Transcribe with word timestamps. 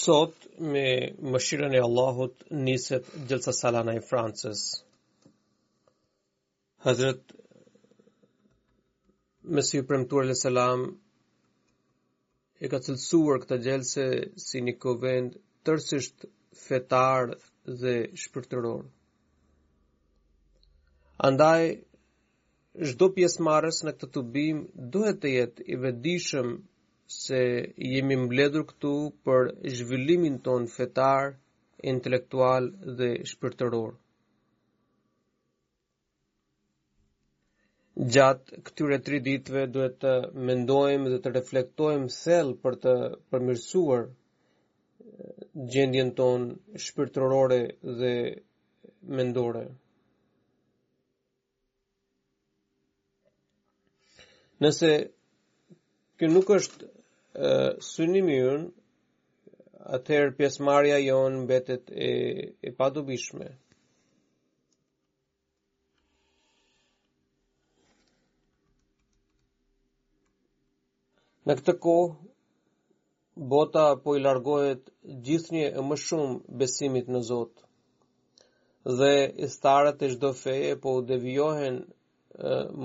Sot 0.00 0.44
me 0.74 0.82
mëshirën 1.32 1.74
e 1.76 1.80
Allahut 1.86 2.44
niset 2.66 3.08
gjelësa 3.30 3.52
salana 3.56 3.92
e 3.98 4.02
Francës. 4.10 4.60
Hazret 6.86 7.34
Mesiu 9.58 9.84
Premtuar 9.90 10.30
e 10.34 10.36
Selam 10.42 10.84
e 12.64 12.70
ka 12.74 12.80
cilësuar 12.86 13.42
këta 13.42 13.58
gjelëse 13.66 14.06
si 14.46 14.62
një 14.68 14.74
kovend 14.86 15.36
tërsisht 15.68 16.24
fetar 16.62 17.34
dhe 17.82 17.94
shpërtëror. 18.24 18.88
Andaj, 21.30 21.64
shdo 22.92 23.12
pjesë 23.18 23.48
marës 23.50 23.84
në 23.84 23.96
këtë 23.98 24.12
të 24.16 24.24
bim 24.38 24.64
duhet 24.96 25.22
të 25.26 25.34
jetë 25.38 25.68
i 25.76 25.80
vedishëm 25.86 26.58
se 27.18 27.38
jemi 27.92 28.16
mbledhur 28.22 28.62
këtu 28.68 28.90
për 29.28 29.48
zhvillimin 29.78 30.36
ton 30.46 30.66
fetar, 30.74 31.32
intelektual 31.92 32.68
dhe 32.98 33.08
shpirtëror. 33.30 33.90
Gjatë 38.16 38.60
këtyre 38.68 38.98
3 39.08 39.20
ditëve 39.26 39.64
duhet 39.76 39.96
të 40.04 40.12
mendojmë 40.50 41.10
dhe 41.14 41.18
të 41.24 41.32
reflektojmë 41.38 42.12
thellë 42.18 42.54
për 42.62 42.78
të 42.84 42.94
përmirësuar 43.32 44.06
gjendjen 45.74 46.14
tonë 46.22 46.80
shpirtërore 46.86 47.60
dhe 48.02 48.12
mendore. 49.18 49.64
Nëse 54.62 54.94
kjo 56.20 56.32
nuk 56.36 56.54
është 56.60 56.94
synimi 57.88 58.34
ynë, 58.42 58.62
atëherë 59.96 60.32
pjesmarja 60.38 60.96
jonë 61.00 61.42
mbetet 61.44 61.92
e 62.06 62.10
e 62.58 62.70
padobishme. 62.78 63.46
Në 71.46 71.56
këtë 71.62 71.74
kohë 71.80 72.10
bota 73.54 73.84
po 74.02 74.14
i 74.16 74.20
largohet 74.24 74.90
gjithnjë 75.28 75.70
e 75.78 75.80
më 75.90 75.96
shumë 76.06 76.56
besimit 76.62 77.08
në 77.10 77.22
Zot. 77.30 77.54
Dhe 78.98 79.14
istarët 79.46 80.02
e 80.06 80.12
çdo 80.12 80.30
feje 80.42 80.72
po 80.82 80.90
devijohen 81.08 81.76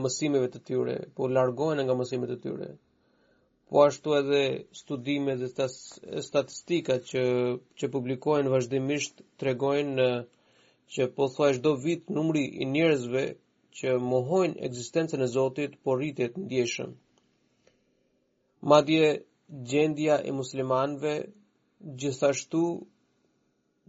mësimeve 0.02 0.48
të 0.54 0.60
tyre, 0.68 0.96
po 1.16 1.28
largohen 1.38 1.80
nga 1.84 1.94
mësimet 2.00 2.32
e 2.36 2.40
tyre 2.44 2.70
po 3.70 3.84
ashtu 3.86 4.16
edhe 4.16 4.64
studime 4.80 5.34
dhe 5.42 5.48
statistika 6.30 6.94
që 7.10 7.24
që 7.82 7.86
publikohen 7.96 8.48
vazhdimisht 8.54 9.22
tregojnë 9.42 10.06
që 10.96 11.04
po 11.16 11.24
thua 11.36 11.50
çdo 11.58 11.72
vit 11.86 12.04
numri 12.18 12.44
i 12.64 12.66
njerëzve 12.76 13.24
që 13.78 13.88
mohojnë 14.12 14.56
ekzistencën 14.68 15.20
e 15.26 15.32
Zotit 15.36 15.72
po 15.84 15.90
rritet 15.98 16.34
ndjeshëm. 16.46 16.92
Madje 18.70 19.06
gjendja 19.72 20.16
e 20.30 20.32
muslimanëve 20.40 21.14
gjithashtu 22.02 22.64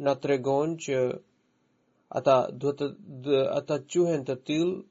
na 0.08 0.12
tregon 0.24 0.68
që 0.86 0.96
ata 2.18 2.36
duhet 2.62 2.78
të 2.80 2.86
dhe, 3.24 3.38
ata 3.58 3.74
quhen 3.92 4.20
të 4.28 4.34
tillë 4.48 4.84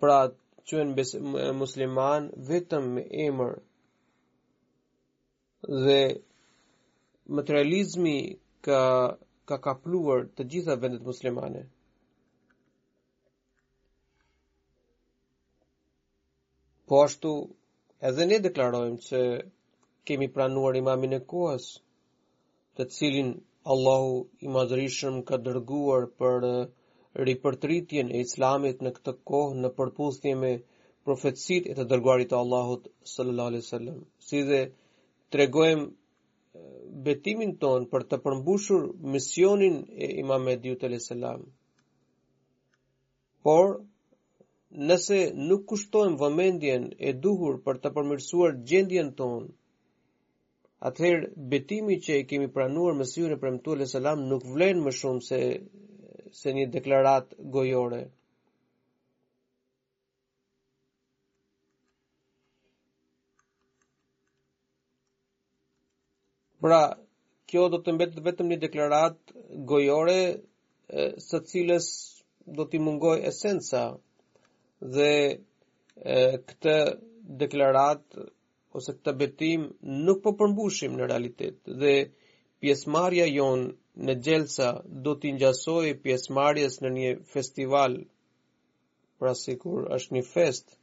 pra 0.00 0.18
qënë 0.70 0.92
bes, 0.96 1.10
musliman 1.62 2.24
vetëm 2.50 2.84
me 2.96 3.02
emër. 3.26 3.52
Dhe 5.84 6.00
materializmi 7.38 8.16
ka, 8.66 8.80
ka 9.48 9.56
kapluar 9.68 10.20
të 10.36 10.42
gjitha 10.52 10.74
vendet 10.84 11.04
muslimane. 11.10 11.62
Po 16.88 17.02
ashtu, 17.06 17.32
edhe 18.10 18.22
ne 18.28 18.38
deklarojmë 18.48 19.02
që 19.08 19.20
kemi 20.08 20.28
pranuar 20.36 20.74
imamin 20.82 21.12
e 21.18 21.24
kohës, 21.32 21.66
të 22.76 22.82
cilin 22.96 23.34
Allahu 23.72 24.14
i 24.46 24.52
madhërishëm 24.56 25.14
ka 25.30 25.36
dërguar 25.48 26.08
për 26.20 26.46
ripërtritjen 27.28 28.10
e 28.14 28.18
islamit 28.24 28.82
në 28.84 28.90
këtë 28.98 29.12
kohë 29.30 29.54
në 29.62 29.68
përputhje 29.78 30.32
me 30.42 30.50
profetësit 31.08 31.68
e 31.68 31.74
të 31.78 31.86
dërguarit 31.92 32.28
të 32.32 32.36
Allahut 32.42 32.88
sallallahu 33.12 33.48
alaihi 33.54 33.62
wasallam. 33.64 34.00
Si 34.28 34.42
dhe 34.48 34.58
tregojmë 35.32 35.86
betimin 37.06 37.54
ton 37.62 37.86
për 37.92 38.02
të 38.10 38.18
përmbushur 38.26 38.84
misionin 39.14 39.78
e 39.92 40.10
Imam 40.24 40.48
Ediu 40.54 40.76
te 40.82 40.90
selam. 41.06 41.46
Por 43.44 43.70
nëse 44.90 45.22
nuk 45.48 45.64
kushtojmë 45.72 46.20
vëmendjen 46.24 46.90
e 47.08 47.12
duhur 47.26 47.60
për 47.64 47.78
të 47.82 47.92
përmirësuar 47.96 48.58
gjendjen 48.68 49.14
ton, 49.20 49.46
atëherë 50.90 51.30
betimi 51.54 51.96
që 52.04 52.18
e 52.20 52.26
kemi 52.32 52.50
pranuar 52.56 52.98
syrin 53.14 53.36
e 53.36 53.40
premtuar 53.44 53.78
le 53.80 53.86
selam 53.94 54.26
nuk 54.32 54.42
vlen 54.54 54.82
më 54.84 54.92
shumë 55.00 55.24
se 55.30 55.38
se 56.32 56.52
një 56.52 56.66
deklarat 56.72 57.34
gojore. 57.52 58.02
Pra, 66.62 66.80
kjo 67.48 67.68
do 67.72 67.78
të 67.82 67.92
mbetë 67.94 68.24
vetëm 68.26 68.48
një 68.52 68.60
deklarat 68.66 69.32
gojore, 69.70 70.18
së 71.28 71.40
cilës 71.52 71.86
do 72.58 72.64
t'i 72.64 72.80
mungoj 72.80 73.18
esenca 73.28 73.82
dhe 74.94 75.10
e, 75.32 75.38
këtë 76.48 76.74
deklarat 77.42 78.16
ose 78.78 78.94
këtë 78.96 79.14
betim 79.20 79.66
nuk 80.08 80.22
po 80.24 80.32
përmbushim 80.40 80.94
në 80.96 81.10
realitet 81.10 81.58
dhe 81.82 81.92
pjesmarja 82.62 83.26
jonë 83.28 83.70
në 84.06 84.14
gjelësa 84.26 84.66
do 85.06 85.12
t'i 85.22 85.30
njësoj 85.36 85.86
pjesë 86.02 86.34
marjes 86.36 86.76
në 86.82 86.90
një 86.98 87.10
festival, 87.32 87.96
pra 89.18 89.32
si 89.38 89.56
kur 89.62 89.88
është 89.96 90.14
një 90.16 90.22
fest. 90.28 90.76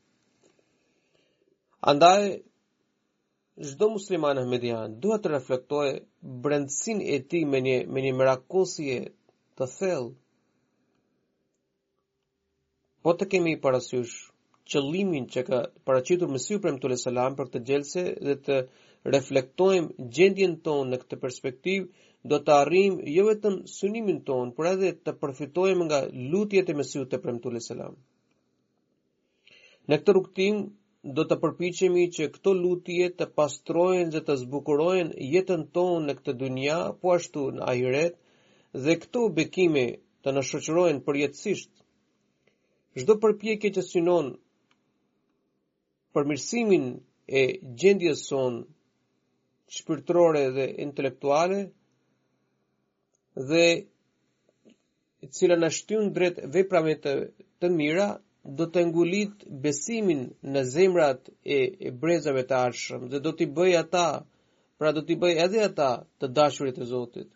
Andaj, 1.91 2.25
zdo 3.71 3.89
musliman 3.95 4.41
ahmedian 4.41 4.97
duhet 5.01 5.23
të 5.23 5.31
reflektoj 5.33 5.85
brendësin 6.43 6.99
e 7.15 7.19
ti 7.33 7.43
me 7.51 7.61
një, 7.69 7.77
me 7.93 8.03
një 8.05 8.13
mrakosje 8.19 8.97
të 9.57 9.69
thellë. 9.77 10.13
Po 13.05 13.13
të 13.15 13.29
kemi 13.33 13.53
i 13.55 13.61
parasyshë, 13.63 14.27
qëllimin 14.73 15.27
që 15.33 15.43
ka 15.47 15.59
paracitur 15.87 16.27
me 16.35 16.39
syu 16.41 16.59
prem 16.59 16.81
të 16.81 16.91
lesalam 16.95 17.35
për 17.37 17.47
këtë 17.47 17.63
gjelëse 17.69 18.05
dhe 18.27 18.35
të 18.45 18.57
reflektojmë 19.13 20.09
gjendjen 20.17 20.53
tonë 20.65 20.91
në 20.91 20.97
këtë 21.03 21.17
perspektiv, 21.23 21.83
do 22.25 22.39
të 22.41 22.53
arrim 22.61 22.95
jo 23.15 23.27
vetëm 23.27 23.59
synimin 23.69 24.19
tonë, 24.25 24.55
por 24.57 24.69
edhe 24.71 24.89
të 25.05 25.13
përfitojmë 25.21 25.87
nga 25.89 25.99
lutjet 26.31 26.71
e 26.73 26.77
Mesiut 26.79 27.11
të 27.11 27.19
Premtuar 27.25 27.59
selam. 27.61 27.99
Në 29.85 29.99
këtë 30.01 30.15
rukëtim, 30.17 30.63
do 31.17 31.27
të 31.29 31.37
përpiqemi 31.43 32.07
që 32.15 32.29
këto 32.33 32.55
lutje 32.57 33.11
të 33.19 33.27
pastrojnë 33.37 34.09
dhe 34.15 34.23
të 34.25 34.37
zbukurojnë 34.41 35.19
jetën 35.35 35.67
tonë 35.75 35.99
në 36.07 36.15
këtë 36.19 36.33
dunja, 36.41 36.79
po 37.01 37.13
ashtu 37.19 37.43
në 37.59 37.65
ahiret, 37.73 38.17
dhe 38.85 38.95
këto 39.05 39.21
bekime 39.37 39.85
të 40.25 40.33
na 40.33 40.41
shoqërojnë 40.49 41.05
përjetësisht. 41.05 41.69
Çdo 42.97 43.19
përpjekje 43.23 43.69
që 43.77 43.81
synon 43.91 44.33
përmirësimin 46.15 46.85
e 47.27 47.43
gjendjes 47.81 48.23
sonë 48.31 48.63
shpirtërore 49.73 50.43
dhe 50.57 50.65
intelektuale 50.85 51.59
dhe 53.49 53.63
e 55.25 55.31
cila 55.37 55.55
na 55.61 55.69
shtyn 55.77 56.11
drejt 56.17 56.37
veprave 56.55 56.93
të, 57.05 57.13
të 57.59 57.69
mira 57.77 58.05
do 58.57 58.67
të 58.75 58.83
ngulit 58.91 59.47
besimin 59.65 60.23
në 60.53 60.61
zemrat 60.75 61.29
e, 61.29 61.59
e 61.87 61.91
brezave 62.03 62.43
të 62.51 62.57
arshëm 62.67 63.07
dhe 63.13 63.19
do 63.27 63.31
t'i 63.37 63.45
bëj 63.59 63.73
ata 63.81 64.05
pra 64.77 64.89
do 64.97 65.01
t'i 65.07 65.15
bëj 65.23 65.33
edhe 65.47 65.59
ata 65.69 65.89
të 66.19 66.25
dashurit 66.37 66.77
e 66.77 66.85
Zotit 66.91 67.29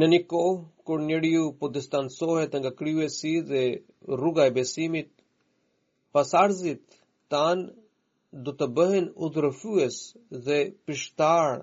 Në 0.00 0.06
një 0.12 0.18
kohë, 0.30 0.48
kur 0.88 1.00
njëri 1.02 1.28
ju 1.34 1.44
po 1.60 1.68
distansohet 1.74 2.52
nga 2.60 2.70
kryuesi 2.78 3.30
dhe 3.50 3.60
rruga 4.20 4.42
e 4.48 4.52
besimit, 4.56 5.08
pasarzit 6.12 6.96
tanë 7.34 8.42
do 8.48 8.52
të 8.60 8.66
bëhen 8.76 9.06
udhërëfues 9.26 9.96
dhe 10.48 10.58
pështar 10.86 11.62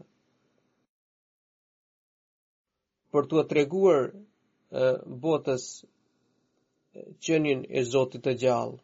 për 3.14 3.30
të 3.34 3.40
atreguar 3.44 4.10
botës 5.28 5.68
qënin 7.28 7.62
e 7.80 7.86
Zotit 7.92 8.26
të 8.30 8.34
gjallë. 8.44 8.82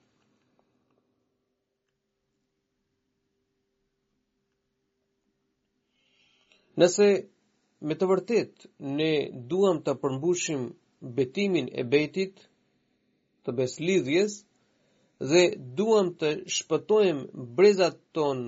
Nëse 6.85 7.09
me 7.87 7.95
të 7.95 8.07
vërtet 8.11 8.63
ne 8.99 9.09
duam 9.51 9.77
të 9.83 9.93
përmbushim 10.01 10.63
betimin 11.19 11.69
e 11.71 11.83
betit 11.93 12.41
të 13.47 13.53
beslidhjes 13.61 14.33
dhe 15.31 15.43
duam 15.77 16.09
të 16.19 16.31
shpëtojmë 16.55 17.45
brezat 17.57 17.97
ton 18.17 18.41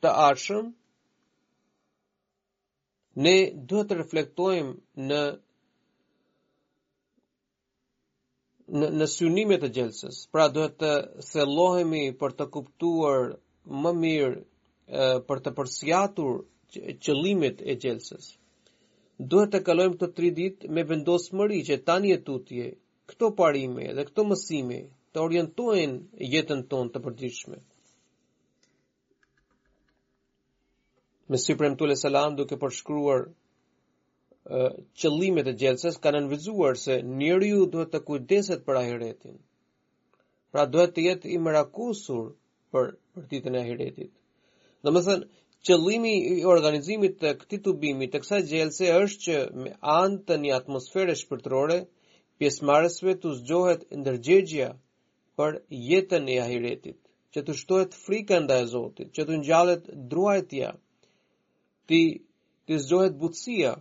të 0.00 0.08
arshëm, 0.28 0.70
ne 3.24 3.34
duhet 3.70 3.88
të 3.92 3.98
reflektojmë 3.98 4.72
në 5.08 5.20
në, 8.74 8.86
në 8.98 9.06
synimet 9.12 9.60
të 9.62 9.68
gjelsës. 9.76 10.22
Pra 10.32 10.46
duhet 10.54 10.78
të 10.80 10.92
thellohemi 11.28 12.04
për 12.22 12.32
të 12.40 12.46
kuptuar 12.56 13.28
më 13.82 13.92
mirë 14.00 15.22
për 15.28 15.44
të 15.44 15.52
përsiatur 15.60 16.38
qëllimit 17.04 17.58
e 17.62 17.72
gjelsës. 17.82 18.24
Duhet 19.32 19.52
të 19.54 19.60
kalojmë 19.66 19.98
të 20.00 20.08
tri 20.16 20.30
ditë 20.38 20.70
me 20.76 20.84
vendosë 20.92 21.36
mëri 21.38 21.58
që 21.68 21.76
tani 21.90 22.12
e 22.16 22.20
tutje, 22.28 22.66
këto 23.10 23.28
parime 23.40 23.84
dhe 23.94 24.02
këto 24.08 24.24
mësime 24.30 24.78
të 25.14 25.22
orientojnë 25.26 26.24
jetën 26.34 26.64
tonë 26.72 26.92
të 26.94 27.02
përgjishme. 27.04 27.58
Me 31.30 31.38
si 31.44 31.54
premtule 31.60 31.96
salam 31.96 32.34
duke 32.40 32.58
përshkruar 32.64 33.22
qëllimet 35.00 35.46
e 35.52 35.58
gjelsës 35.62 35.96
kanë 36.04 36.18
nënvizuar 36.24 36.74
se 36.80 36.98
njëri 37.20 37.48
ju 37.54 37.62
duhet 37.76 37.94
të 37.94 38.00
kujdeset 38.08 38.64
për 38.66 38.80
ahiretin. 38.82 39.38
Pra 40.52 40.66
duhet 40.72 40.92
të 40.96 41.04
jetë 41.08 41.30
i 41.32 41.38
mërakusur 41.46 42.26
për, 42.74 42.90
për 43.14 43.24
ditën 43.32 43.54
e 43.56 43.62
ahiretit. 43.62 44.10
Dhe 44.84 44.92
më 44.92 45.00
thënë, 45.06 45.24
qëllimi 45.64 46.14
i 46.32 46.44
organizimit 46.52 47.14
të 47.22 47.30
këtij 47.40 47.58
tubimi 47.64 48.06
të 48.12 48.20
kësaj 48.20 48.40
gjelse 48.50 48.88
është 49.02 49.20
që 49.26 49.36
me 49.62 49.70
anë 49.96 50.18
të 50.28 50.36
një 50.42 50.52
atmosfere 50.56 51.14
shpirtërore 51.20 51.78
pjesëmarrësve 52.40 53.14
të 53.22 53.32
zgjohet 53.38 53.86
ndërgjegjja 54.02 54.68
për 55.40 55.56
jetën 55.88 56.28
e 56.28 56.36
ahiretit, 56.44 56.98
që 57.32 57.44
të 57.46 57.56
shtohet 57.60 57.96
frika 58.04 58.38
ndaj 58.44 58.60
Zotit, 58.74 59.08
që 59.16 59.24
të 59.26 59.40
ngjallet 59.40 59.88
druajtja, 60.12 60.68
ti 61.88 62.00
të 62.68 62.74
zgjohet 62.84 63.16
butësia, 63.22 63.72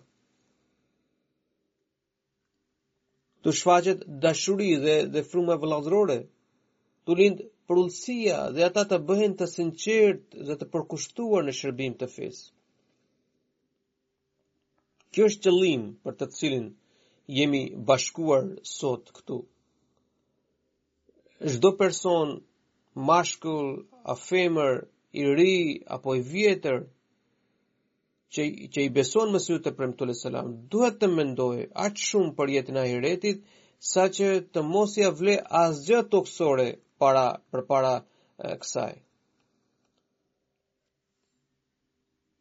të 3.44 3.50
shfaqet 3.60 4.08
dashuri 4.24 4.72
dhe 4.84 4.96
dhe 5.14 5.26
fruma 5.32 5.60
vëllazërore, 5.62 6.18
të 7.06 7.12
lind 7.20 7.44
përullësia 7.70 8.38
dhe 8.56 8.64
ata 8.68 8.84
të 8.92 8.98
bëhen 9.10 9.34
të 9.42 9.46
sinqert 9.52 10.38
dhe 10.50 10.56
të 10.62 10.66
përkushtuar 10.76 11.46
në 11.48 11.54
shërbim 11.60 11.94
të 12.00 12.10
fesë. 12.16 12.46
Kjo 15.16 15.28
është 15.30 15.44
qëllim 15.48 15.84
për 16.06 16.16
të 16.20 16.28
cilin 16.38 16.66
jemi 17.40 17.62
bashkuar 17.92 18.48
sot 18.72 19.12
këtu. 19.20 19.38
Shdo 21.56 21.70
person, 21.82 22.34
mashkull, 23.10 23.70
a 24.12 24.16
femër, 24.26 24.74
i 25.22 25.24
ri, 25.38 25.54
apo 25.96 26.16
i 26.18 26.22
vjetër, 26.34 26.78
që, 28.34 28.44
që 28.74 28.80
i 28.88 28.92
beson 28.98 29.30
më 29.36 29.42
sytë 29.46 29.64
të 29.68 29.76
premë 29.78 29.98
të 30.00 30.08
lësëlam, 30.10 30.52
duhet 30.74 30.98
të 31.02 31.10
mendoj 31.16 31.54
atë 31.86 32.06
shumë 32.10 32.34
për 32.40 32.54
jetën 32.58 32.80
a 32.82 32.86
i 32.90 32.96
retit, 33.08 33.44
sa 33.94 34.08
që 34.18 34.32
të 34.56 34.64
mos 34.74 34.96
vle 35.22 35.36
asgjë 35.64 36.04
oksore 36.22 36.68
para 37.04 37.26
përpara 37.52 37.94
kësaj. 38.62 38.94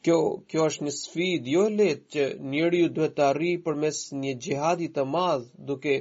Kjo 0.06 0.18
kjo 0.50 0.64
është 0.70 0.84
një 0.86 0.92
sfidë 0.98 1.52
jo 1.54 1.64
lehtë 1.72 2.08
që 2.14 2.24
njeriu 2.52 2.90
duhet 2.96 3.16
të 3.16 3.24
arrijë 3.30 3.62
përmes 3.66 3.98
një 4.22 4.32
xhihadi 4.44 4.88
të 4.94 5.04
madh 5.14 5.48
duke 5.70 5.96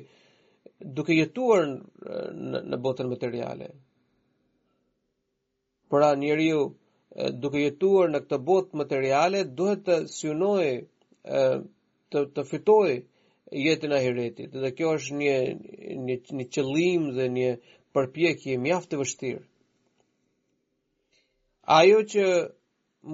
duke 0.99 1.17
jetuar 1.17 1.65
në 1.71 2.61
në 2.71 2.79
botën 2.85 3.09
materiale. 3.13 3.69
Pra 5.91 6.11
njeriu 6.23 6.61
duke 7.43 7.63
jetuar 7.65 8.13
në 8.13 8.23
këtë 8.25 8.41
botë 8.51 8.81
materiale 8.83 9.43
duhet 9.61 9.83
të 9.89 9.97
synojë 10.17 10.73
të 12.13 12.25
të 12.37 12.47
fitojë 12.53 12.99
jetën 13.65 13.91
e 13.91 13.97
ahiretit. 14.01 14.53
Dhe 14.63 14.69
kjo 14.77 14.93
është 14.99 15.19
një 15.21 15.35
një 16.07 16.17
një 16.39 16.49
qëllim 16.55 17.09
dhe 17.17 17.25
një 17.37 17.53
përpjekje 17.95 18.57
mjaftë 18.65 18.91
të 18.93 18.99
vështirë. 19.01 19.41
Ajo 21.77 22.01
që 22.11 22.25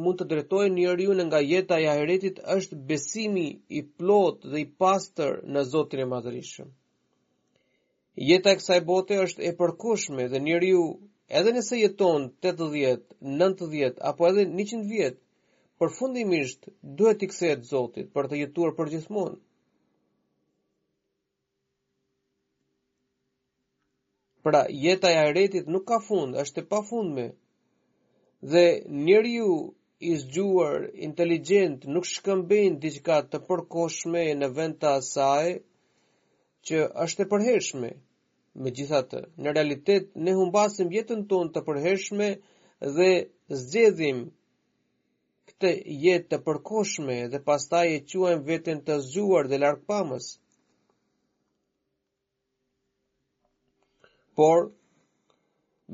mund 0.03 0.19
të 0.19 0.27
drejtojë 0.31 0.71
njeriun 0.75 1.21
nga 1.27 1.39
jeta 1.45 1.77
e 1.83 1.87
ahiretit 1.93 2.39
është 2.55 2.79
besimi 2.91 3.45
i 3.79 3.83
plot 3.99 4.47
dhe 4.51 4.61
i 4.63 4.67
pastër 4.81 5.39
në 5.53 5.63
Zotin 5.71 6.03
e 6.05 6.07
Madhërisëm. 6.13 6.71
Jeta 8.29 8.53
e 8.53 8.59
kësaj 8.59 8.79
bote 8.89 9.19
është 9.25 9.45
e 9.49 9.53
përkushme 9.59 10.27
dhe 10.31 10.41
njeriu 10.47 10.83
edhe 11.39 11.51
nëse 11.57 11.77
jeton 11.81 12.27
80, 12.43 12.99
90 13.41 14.03
apo 14.11 14.27
edhe 14.31 14.47
100 14.53 14.81
vjet, 14.91 15.17
përfundimisht 15.77 16.71
duhet 16.99 17.23
i 17.23 17.29
kthehet 17.33 17.67
Zotit 17.73 18.13
për 18.15 18.31
të 18.31 18.43
jetuar 18.45 18.73
përgjithmonë. 18.79 19.37
Pra 24.51 24.61
jeta 24.83 25.07
e 25.15 25.17
ajretit 25.25 25.65
nuk 25.73 25.83
ka 25.89 25.97
fund, 26.09 26.31
është 26.43 26.61
e 26.61 26.65
pa 26.71 26.77
fund 26.89 27.09
me. 27.19 27.25
Dhe 28.51 28.63
njeri 29.05 29.31
ju 29.39 29.49
i 30.11 30.13
zgjuar, 30.21 30.79
inteligent, 31.07 31.79
nuk 31.93 32.05
shkëmbin 32.13 32.73
diqka 32.83 33.17
të 33.31 33.37
përkoshme 33.47 34.21
në 34.39 34.47
vend 34.59 34.77
të 34.81 34.87
asaj, 34.99 35.47
që 36.69 36.75
është 37.07 37.21
e 37.25 37.29
përheshme. 37.33 37.91
Me 38.61 38.69
gjithatë, 38.79 39.21
në 39.43 39.47
realitet, 39.57 40.05
ne 40.25 40.37
humbasim 40.39 40.95
jetën 40.95 41.27
tonë 41.31 41.53
të 41.53 41.65
përheshme 41.67 42.29
dhe 42.99 43.11
zgjedhim 43.65 44.23
këte 45.51 45.73
jetë 46.07 46.29
të 46.31 46.39
përkoshme 46.47 47.19
dhe 47.33 47.43
pastaj 47.51 47.85
e 47.97 48.03
quajmë 48.11 48.47
vetën 48.53 48.83
të 48.87 49.01
zgjuar 49.11 49.51
dhe 49.51 49.65
larkpamës. 49.65 50.35
por 54.41 54.59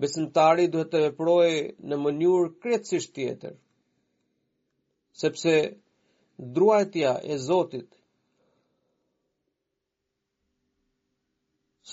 besimtari 0.03 0.67
duhet 0.73 0.91
të 0.93 1.01
veprojë 1.05 1.57
në 1.91 1.97
mënyrë 2.05 2.49
krejtësisht 2.63 3.13
tjetër 3.17 3.53
sepse 5.21 5.51
druajtja 6.57 7.11
e 7.23 7.35
Zotit 7.45 7.85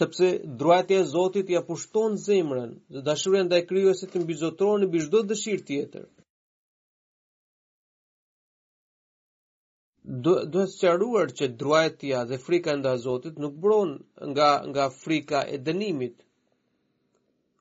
sepse 0.00 0.30
druajtja 0.62 0.99
e 1.02 1.04
Zotit 1.12 1.52
ja 1.54 1.61
pushton 1.71 2.16
zemrën 2.26 2.71
dhe 2.97 3.00
dashuria 3.09 3.42
ndaj 3.47 3.61
krijuesit 3.71 4.11
të 4.14 4.23
mbizotëron 4.25 4.87
në 4.90 5.02
çdo 5.07 5.21
dëshirë 5.33 5.66
tjetër 5.69 6.07
Duhet 10.25 10.49
do 10.50 10.64
të 10.66 11.23
që 11.38 11.47
druajtja 11.61 12.19
dhe 12.33 12.40
frika 12.49 12.73
ndaj 12.80 12.97
Zotit 13.07 13.35
nuk 13.45 13.54
bron 13.66 13.90
nga 14.33 14.49
nga 14.71 14.85
frika 15.02 15.40
e 15.54 15.61
dënimit 15.69 16.16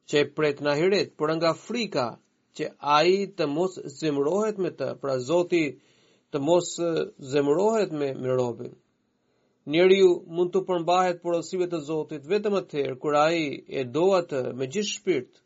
që 0.10 0.20
e 0.24 0.28
pret 0.38 0.62
në 0.66 0.72
ahiret, 0.74 1.10
për 1.20 1.32
nga 1.38 1.50
frika 1.64 2.06
që 2.58 2.68
a 2.98 3.00
i 3.16 3.28
të 3.40 3.46
mos 3.56 3.76
zemrohet 4.00 4.58
me 4.66 4.72
të, 4.80 4.88
pra 5.04 5.18
zoti 5.26 5.64
të 6.34 6.42
mos 6.48 6.72
zemrohet 7.34 7.94
me 8.00 8.10
më 8.24 8.38
robin. 8.40 8.74
Njeri 9.74 10.00
ju 10.00 10.10
mund 10.38 10.52
të 10.56 10.62
përmbahet 10.70 11.20
për 11.24 11.36
osive 11.42 11.68
të 11.70 11.82
zotit, 11.90 12.26
vetëm 12.32 12.56
atëherë, 12.62 12.98
kur 13.04 13.16
a 13.22 13.28
i 13.44 13.62
e 13.70 13.84
do 13.98 14.08
atë 14.20 14.42
me 14.60 14.66
gjithë 14.74 14.94
shpirt, 14.96 15.44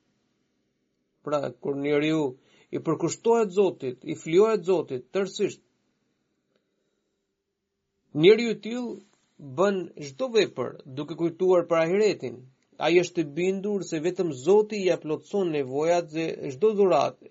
pra 1.28 1.40
kur 1.64 1.76
njeri 1.86 2.14
ju 2.14 2.24
i 2.72 2.80
përkushtohet 2.88 3.52
zotit, 3.58 4.08
i 4.12 4.16
fliohet 4.24 4.64
zotit, 4.70 5.04
tërsisht, 5.14 5.62
njeri 8.24 8.48
ju 8.48 8.56
t'il 8.64 8.88
bën 9.58 9.84
çdo 10.08 10.32
vepër, 10.38 10.72
duke 10.96 11.14
kujtuar 11.20 11.68
për 11.70 11.84
ahiretin, 11.84 12.44
A 12.84 12.90
të 13.16 13.24
bindur 13.36 13.84
se 13.90 14.00
vetëm 14.06 14.32
Zoti 14.38 14.78
i 14.92 14.96
plotson 15.04 15.52
nevojat 15.56 16.10
dhe 16.16 16.24
çdo 16.54 16.72
dhuratë 16.80 17.28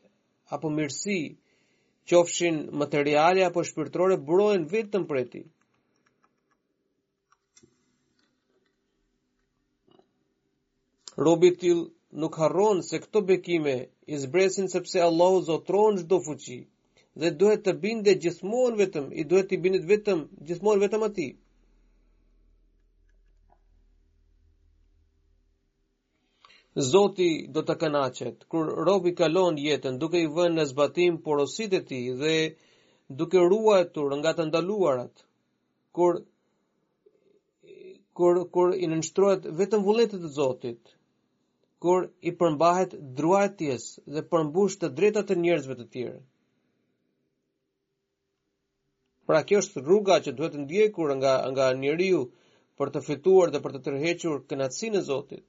apo 0.56 0.70
mirësi, 0.76 1.16
qofshin 2.12 2.60
materiale 2.82 3.42
apo 3.48 3.64
shpirtërore, 3.70 4.16
burohen 4.30 4.64
vetëm 4.74 5.04
prej 5.10 5.26
Ti. 5.32 5.42
Robi 11.26 11.50
t'il 11.60 11.80
nuk 12.22 12.38
harron 12.42 12.80
se 12.88 12.96
këto 13.04 13.20
bekime 13.30 13.76
i 14.12 14.16
zbresin 14.24 14.72
sepse 14.76 14.96
Allah 15.08 15.32
zotron 15.50 16.00
çdo 16.02 16.16
fuqi 16.26 16.60
dhe 17.20 17.28
duhet 17.40 17.60
të 17.66 17.72
binde 17.82 18.16
gjithmonë 18.24 18.80
vetëm 18.82 19.06
i 19.20 19.28
duhet 19.30 19.52
të 19.52 19.60
bindet 19.64 19.86
vetëm 19.94 20.24
gjithmonë 20.48 20.84
vetëm 20.86 21.06
atij. 21.08 21.30
Zoti 26.80 27.24
do 27.54 27.60
të 27.68 27.74
kënaqet 27.80 28.44
kur 28.52 28.68
robi 28.88 29.10
kalon 29.16 29.56
jetën 29.62 29.96
duke 30.02 30.16
i 30.16 30.26
vënë 30.36 30.54
në 30.58 30.64
zbatim 30.72 31.18
porositë 31.26 31.76
e 31.76 31.82
tij 31.90 32.04
dhe 32.20 32.36
duke 33.18 33.36
ruajtur 33.52 34.08
nga 34.20 34.32
të 34.38 34.46
ndaluarat. 34.48 35.12
Kur 35.98 36.22
kur 38.20 38.40
kur 38.54 38.72
i 38.72 38.88
nënshtrohet 38.92 39.44
vetëm 39.60 39.84
vullnetit 39.88 40.24
të 40.24 40.30
Zotit, 40.38 40.80
kur 41.84 42.08
i 42.24 42.32
përmbahet 42.40 42.96
druajtjes 43.20 43.84
dhe 44.14 44.24
përmbush 44.32 44.78
të 44.82 44.92
drejtat 45.00 45.30
e 45.30 45.38
njerëzve 45.44 45.76
të 45.82 45.86
tjerë. 45.96 46.18
Pra 49.28 49.44
kjo 49.48 49.60
është 49.64 49.84
rruga 49.84 50.18
që 50.24 50.32
duhet 50.40 50.56
të 50.56 50.64
ndjekur 50.64 51.14
nga 51.20 51.34
nga 51.52 51.68
njeriu 51.84 52.24
për 52.80 52.94
të 52.96 53.00
fituar 53.10 53.50
dhe 53.54 53.60
për 53.68 53.74
të 53.76 53.84
tërhequr 53.88 54.42
kënaqësinë 54.54 55.02
e 55.02 55.08
Zotit 55.12 55.46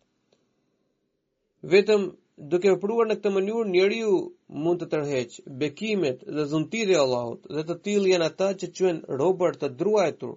vetëm 1.74 2.03
duke 2.51 2.72
vëpruar 2.74 3.08
në 3.10 3.15
këtë 3.20 3.30
mënyrë 3.34 3.63
njeriu 3.74 4.13
mund 4.63 4.82
të 4.84 4.88
tërheq 4.94 5.36
bekimet 5.62 6.24
dhe 6.38 6.46
zuntit 6.53 6.89
e 6.94 6.98
Allahut 7.03 7.46
dhe 7.58 7.63
të 7.70 7.75
tillë 7.88 8.12
janë 8.13 8.27
ata 8.32 8.50
që 8.62 8.70
quhen 8.80 9.00
robër 9.22 9.58
të 9.62 9.70
druajtur. 9.82 10.34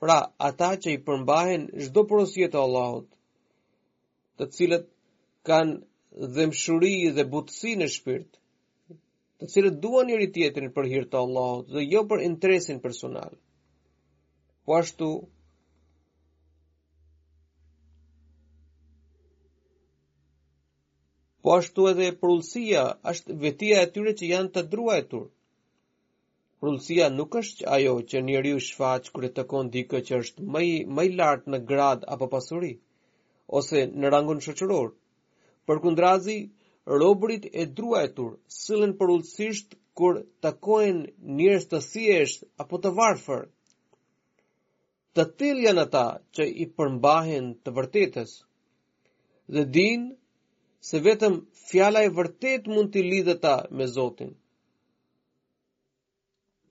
Pra, 0.00 0.18
ata 0.50 0.70
që 0.82 0.94
i 0.96 0.98
përmbahen 1.08 1.64
çdo 1.86 2.04
porosjet 2.10 2.54
të 2.54 2.60
Allahut, 2.66 3.08
të 4.40 4.44
cilët 4.56 4.86
kanë 5.48 6.30
dhëmshuri 6.36 6.94
dhe 7.16 7.24
butësi 7.34 7.74
në 7.80 7.88
shpirt, 7.96 8.30
të 9.40 9.48
cilët 9.52 9.76
duan 9.84 10.08
njëri 10.08 10.30
tjetërin 10.36 10.72
për 10.76 10.88
hir 10.92 11.04
të 11.12 11.20
Allahut 11.24 11.68
dhe 11.76 11.84
jo 11.92 12.02
për 12.12 12.24
interesin 12.30 12.80
personal. 12.86 13.36
Po 14.64 14.76
ashtu, 14.80 15.10
po 21.42 21.54
ashtu 21.56 21.84
edhe 21.90 22.08
prullësia 22.22 22.80
është 23.12 23.34
vetia 23.44 23.76
e 23.84 23.90
tyre 23.94 24.12
që 24.20 24.28
janë 24.32 24.50
të 24.56 24.62
druajtur. 24.72 25.22
Prullësia 26.60 27.06
nuk 27.16 27.36
është 27.40 27.66
ajo 27.76 27.94
që 28.12 28.22
njeri 28.28 28.50
u 28.58 28.60
shfaq 28.64 29.08
kërë 29.14 29.30
të 29.38 29.44
konë 29.52 29.72
dikë 29.76 30.00
që 30.08 30.18
është 30.24 30.48
mëj, 30.56 30.68
mëj 30.96 31.08
lartë 31.20 31.54
në 31.54 31.60
grad 31.70 32.04
apo 32.16 32.28
pasuri, 32.34 32.72
ose 33.60 33.86
në 34.00 34.12
rangun 34.14 34.42
shëqëror. 34.46 34.90
Për 35.66 35.80
kundrazi, 35.86 36.36
robrit 37.00 37.46
e 37.46 37.64
druajtur 37.78 38.36
sëllën 38.58 38.92
prullësisht 39.00 39.78
kur 39.96 40.20
të 40.44 40.52
kojnë 40.66 41.32
njërës 41.40 41.66
të 41.72 41.80
siesh 41.86 42.36
apo 42.64 42.82
të 42.84 42.92
varfër. 43.00 43.48
Të 45.16 45.24
tilë 45.40 45.64
janë 45.68 45.82
ata 45.88 46.06
që 46.36 46.44
i 46.64 46.66
përmbahen 46.76 47.48
të 47.64 47.72
vërtetës 47.80 48.36
dhe 49.54 49.64
dinë 49.78 50.06
se 50.84 50.98
vetëm 51.04 51.34
fjala 51.68 52.00
e 52.06 52.12
vërtet 52.18 52.64
mund 52.72 52.92
të 52.94 53.02
lidhe 53.04 53.34
ta 53.44 53.54
me 53.76 53.86
Zotin. 53.94 54.30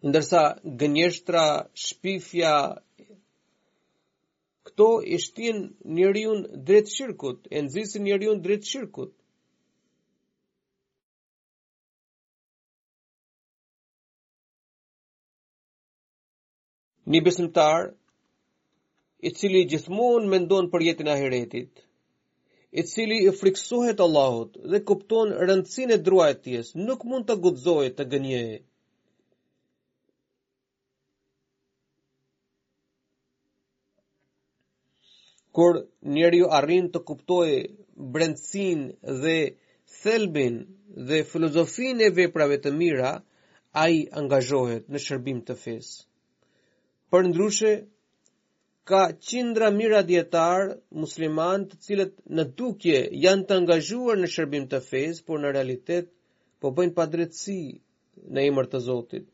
Ndërsa 0.09 0.41
gënjeshtra, 0.79 1.43
shpifja, 1.85 2.53
këto 4.65 4.87
ishtin 5.17 5.57
njëriun 5.95 6.39
drejt 6.67 6.87
shirkut, 6.95 7.39
e 7.55 7.63
nëzisin 7.67 8.03
njëriun 8.07 8.37
drejt 8.45 8.63
shirkut. 8.71 9.13
Një 17.11 17.21
besimtar, 17.25 17.81
i 19.27 19.29
cili 19.37 19.61
gjithmonë 19.69 20.29
mendon 20.33 20.69
për 20.71 20.79
jetin 20.89 21.07
e 21.09 21.13
ahiretit, 21.15 21.71
i 22.71 22.83
cili 22.85 23.15
i 23.25 23.31
friksohet 23.41 23.99
Allahut 24.05 24.53
dhe 24.71 24.79
kupton 24.89 25.29
rëndësinë 25.49 25.95
e 25.95 26.01
druajtjes, 26.07 26.67
nuk 26.87 27.05
mund 27.11 27.25
të 27.29 27.35
gudzoj 27.45 27.87
të 27.99 28.05
gënjejë. 28.13 28.59
Kur 35.57 35.79
njerë 36.15 36.39
ju 36.43 36.49
arrin 36.59 36.91
të 36.93 37.01
kuptoj 37.09 37.49
brendësin 38.15 38.85
dhe 39.23 39.35
thelbin 40.03 40.61
dhe 41.09 41.23
filozofin 41.31 42.05
e 42.05 42.09
veprave 42.21 42.59
të 42.63 42.75
mira, 42.81 43.11
a 43.83 43.83
i 43.97 44.05
angazhohet 44.21 44.85
në 44.93 45.01
shërbim 45.07 45.41
të 45.47 45.55
fesë. 45.63 46.05
Për 47.11 47.27
ndryshe, 47.31 47.73
ka 48.89 49.01
qindra 49.25 49.67
mira 49.79 50.01
djetar 50.09 50.61
musliman 51.01 51.65
të 51.69 51.77
cilët 51.87 52.13
në 52.37 52.45
tukje 52.59 53.01
janë 53.25 53.45
të 53.49 53.57
angazhuar 53.61 54.17
në 54.21 54.29
shërbim 54.35 54.63
të 54.71 54.79
fez, 54.85 55.19
por 55.27 55.37
në 55.43 55.51
realitet 55.57 56.07
po 56.63 56.71
bëjnë 56.79 56.95
pa 56.97 57.05
dretësi 57.15 57.57
në 58.37 58.45
imër 58.49 58.69
të 58.73 58.81
zotit. 58.87 59.27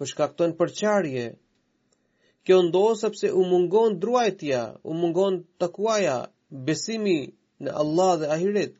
Po 0.00 0.08
shkakton 0.12 0.54
përqarje, 0.62 1.26
kjo 2.46 2.60
ndohë 2.70 2.96
sepse 3.02 3.28
u 3.28 3.44
mungon 3.52 3.98
druajtja, 4.06 4.62
u 4.88 4.96
mungon 5.02 5.36
të 5.60 5.68
kuaja, 5.76 6.16
besimi 6.70 7.18
në 7.64 7.76
Allah 7.82 8.14
dhe 8.22 8.30
ahiret. 8.38 8.74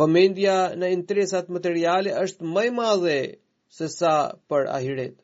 Vëmendja 0.00 0.56
në 0.80 0.92
interesat 0.96 1.52
materiale 1.58 2.16
është 2.24 2.48
maj 2.56 2.68
madhe 2.80 3.20
se 3.80 3.92
sa 4.00 4.16
për 4.50 4.70
ahiret. 4.78 5.18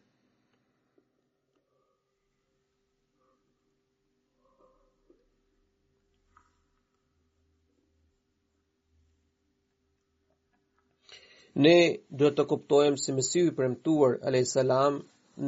Ne 11.64 11.74
duhet 12.20 12.34
të 12.38 12.44
kuptojmë 12.50 13.00
si 13.00 13.12
Mesiu 13.18 13.50
i 13.50 13.52
premtuar 13.58 14.16
alayhis 14.28 14.50
salam 14.56 14.96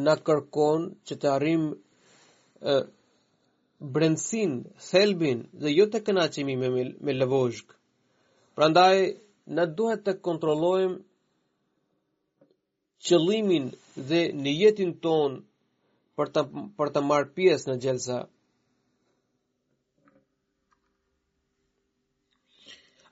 na 0.07 0.15
kërkon 0.29 0.87
që 1.11 1.17
të 1.25 1.29
arrijmë 1.35 2.73
brendsin, 3.97 4.55
thelbin 4.87 5.43
dhe 5.65 5.75
jo 5.75 5.85
të 5.97 6.01
kënaqemi 6.07 6.55
me 6.63 6.71
me 7.09 7.17
lëvozhk. 7.19 7.77
Prandaj 8.57 8.97
na 9.59 9.69
duhet 9.81 10.07
të 10.09 10.17
kontrollojmë 10.31 10.97
qëllimin 13.11 13.69
dhe 14.09 14.23
në 14.41 14.57
jetin 14.63 14.97
ton 15.05 15.39
për 16.17 16.33
të 16.37 16.47
për 16.81 16.95
të 16.97 17.05
marrë 17.13 17.33
pjesë 17.37 17.71
në 17.73 17.77
xhelsa 17.85 18.23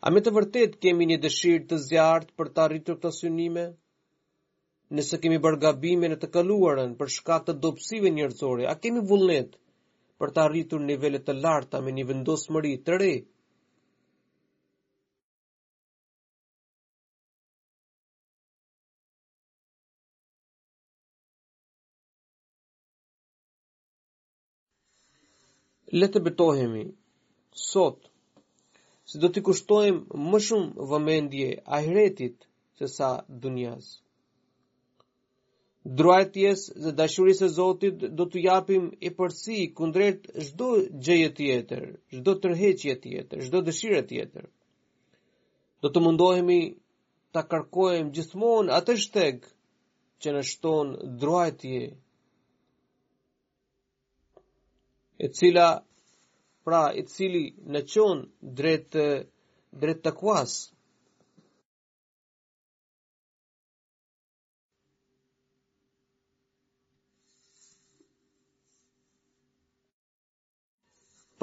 A 0.07 0.11
me 0.15 0.21
të 0.25 0.31
vërtet 0.35 0.75
kemi 0.85 1.07
një 1.11 1.17
dëshirë 1.23 1.63
të 1.71 1.77
zjartë 1.85 2.35
për 2.41 2.49
të 2.57 2.61
arritur 2.65 2.99
të 3.05 3.11
synime? 3.15 3.63
Nëse 4.99 5.19
kemi 5.25 5.39
bërë 5.47 5.59
gabime 5.65 6.11
në 6.13 6.19
të 6.25 6.29
këlluarën 6.37 6.93
për 7.01 7.11
shka 7.15 7.39
të 7.49 7.55
dopsive 7.65 8.13
njërzore, 8.21 8.69
a 8.73 8.77
kemi 8.79 9.03
vullnet 9.11 9.59
për 10.23 10.35
të 10.37 10.45
arritur 10.45 10.85
nivellet 10.85 11.27
të 11.27 11.41
larta 11.43 11.83
me 11.83 11.91
një 11.91 12.07
vendosë 12.13 12.55
mëri 12.55 12.77
të 12.87 13.01
re? 13.03 13.17
Letë 26.03 26.21
betohemi, 26.31 26.83
sotë, 27.71 28.11
se 29.09 29.19
do 29.23 29.29
t'i 29.31 29.43
kushtojmë 29.47 30.19
më 30.31 30.39
shumë 30.49 30.87
vëmendje 30.91 31.49
ahiretit 31.79 32.47
se 32.79 32.89
sa 32.91 33.11
dunjas. 33.43 33.93
Druajtjes 35.99 36.65
dhe 36.83 36.93
dashuris 36.99 37.41
e 37.47 37.49
Zotit 37.57 38.01
do 38.19 38.25
t'u 38.27 38.43
japim 38.43 38.85
e 38.99 39.09
përsi 39.19 39.59
kundret 39.79 40.23
shdo 40.47 40.71
gjeje 41.05 41.29
tjetër, 41.39 41.85
shdo 42.17 42.33
tërheqje 42.43 42.95
tjetër, 43.05 43.39
shdo 43.47 43.59
dëshire 43.69 44.03
tjetër. 44.11 44.45
Do 45.83 45.87
të 45.91 45.99
mundohemi 46.03 46.61
ta 47.33 47.45
karkojmë 47.51 48.11
gjithmonë 48.17 48.75
atë 48.81 48.97
shteg 49.05 49.37
që 50.21 50.29
në 50.35 50.43
shtonë 50.51 50.95
druajtje, 51.23 51.81
e 55.17 55.27
cila 55.37 55.69
nështë 55.77 55.86
pra 56.67 56.89
i 56.99 57.05
cili 57.15 57.43
në 57.75 57.81
qonë 57.87 58.53
drejt, 58.61 58.97
drejt 59.83 60.01
të 60.07 60.13
kuasë. 60.19 60.65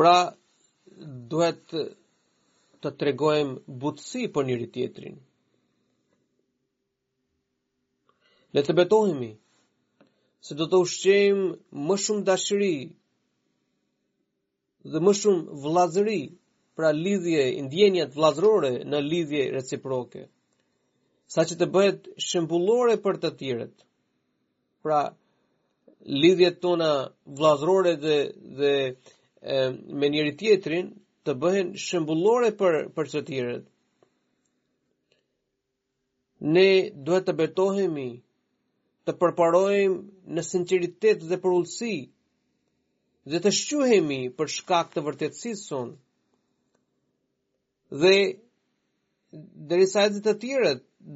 Pra, 0.02 0.14
duhet 1.32 1.72
të 2.84 2.92
tregojmë 3.04 3.76
butësi 3.86 4.26
për 4.36 4.48
njëri 4.50 4.68
tjetrin. 4.76 5.16
Le 8.54 8.66
të 8.68 8.76
betohemi 8.82 9.30
se 10.46 10.58
do 10.60 10.66
të 10.74 10.82
ushqejmë 10.88 11.46
më 11.88 11.98
shumë 12.04 12.26
dashuri 12.32 12.74
dhe 14.92 15.00
më 15.06 15.12
shumë 15.22 15.44
vlazëri, 15.64 16.22
pra 16.76 16.90
lidhje, 17.04 17.44
ndjenjat 17.66 18.12
vlazërore 18.18 18.72
në 18.90 18.98
lidhje 19.12 19.44
reciproke, 19.58 20.22
sa 21.34 21.42
që 21.48 21.56
të 21.60 21.68
bëhet 21.74 22.00
shëmbullore 22.28 22.96
për 23.04 23.16
të 23.22 23.30
tjiret, 23.40 23.76
pra 24.84 25.00
lidhjet 26.22 26.58
tona 26.64 26.90
vlazërore 27.38 27.94
dhe, 28.04 28.18
dhe 28.58 28.74
e, 29.56 29.58
me 30.00 30.06
njëri 30.10 30.34
tjetrin, 30.40 30.86
të 31.24 31.32
bëhen 31.42 31.68
shëmbullore 31.86 32.50
për, 32.60 32.74
për 32.96 33.06
të 33.14 33.22
tjiret. 33.30 33.64
Ne 36.56 36.68
duhet 37.06 37.24
të 37.30 37.38
betohemi 37.42 38.10
të 39.08 39.12
përparojmë 39.20 39.98
në 40.36 40.42
sinceritet 40.50 41.20
dhe 41.30 41.38
përullësi, 41.44 41.94
dhe 43.32 43.40
të 43.44 43.52
shquhemi 43.56 44.22
për 44.40 44.50
shkak 44.58 44.90
të 44.94 45.02
vërtetësisë 45.06 45.64
son. 45.68 45.92
Dhe 48.02 48.16
derisa 49.72 50.04
të 50.14 50.22
të 50.26 50.34
tjerë 50.42 50.72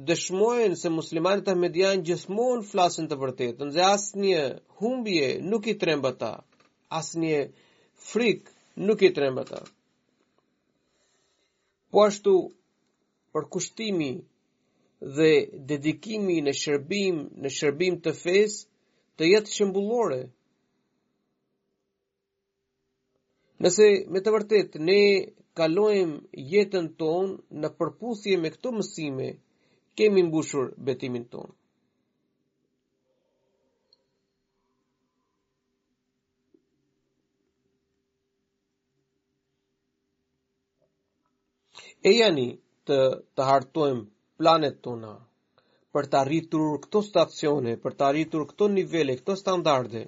dëshmojnë 0.08 0.78
se 0.82 0.90
muslimanët 0.94 1.48
e 1.52 1.56
Medinës 1.64 2.04
gjithmonë 2.08 2.64
flasin 2.70 3.08
të 3.08 3.18
vërtetën, 3.24 3.72
dhe 3.76 3.84
asnjë 3.92 4.46
humbie 4.80 5.28
nuk 5.50 5.66
i 5.68 5.74
tremb 5.82 6.04
ata, 6.10 6.32
asnjë 7.00 7.42
frik 8.10 8.42
nuk 8.86 8.98
i 9.04 9.10
tremb 9.18 9.36
ata. 9.44 9.60
Po 11.92 12.04
ashtu 12.08 12.34
për 13.32 13.48
kushtimi 13.52 14.12
dhe 15.16 15.30
dedikimi 15.70 16.40
në 16.46 16.52
shërbim, 16.62 17.20
në 17.42 17.48
shërbim 17.58 18.00
të 18.04 18.10
fesë, 18.22 18.66
të 19.16 19.22
jetë 19.34 19.52
shëmbullore. 19.58 20.20
Nëse 23.64 23.86
me 24.14 24.20
të 24.24 24.30
vërtet 24.32 24.76
ne 24.88 24.96
kalojmë 25.60 26.42
jetën 26.50 26.84
tonë 27.02 27.60
në 27.62 27.68
përpusje 27.78 28.36
me 28.42 28.50
këto 28.56 28.70
mësime, 28.78 29.26
kemi 30.00 30.22
mbushur 30.26 30.66
betimin 30.88 31.24
tonë. 31.32 31.50
E 42.08 42.12
jani 42.18 42.46
të, 42.88 42.98
të 43.36 43.48
hartojmë 43.50 44.04
planet 44.42 44.78
tona 44.86 45.16
për 45.96 46.06
të 46.12 46.20
arritur 46.20 46.72
këto 46.84 47.02
stacione, 47.08 47.74
për 47.84 47.98
të 47.98 48.06
arritur 48.12 48.46
këto 48.52 48.70
nivele, 48.78 49.18
këto 49.20 49.34
standarde, 49.42 50.04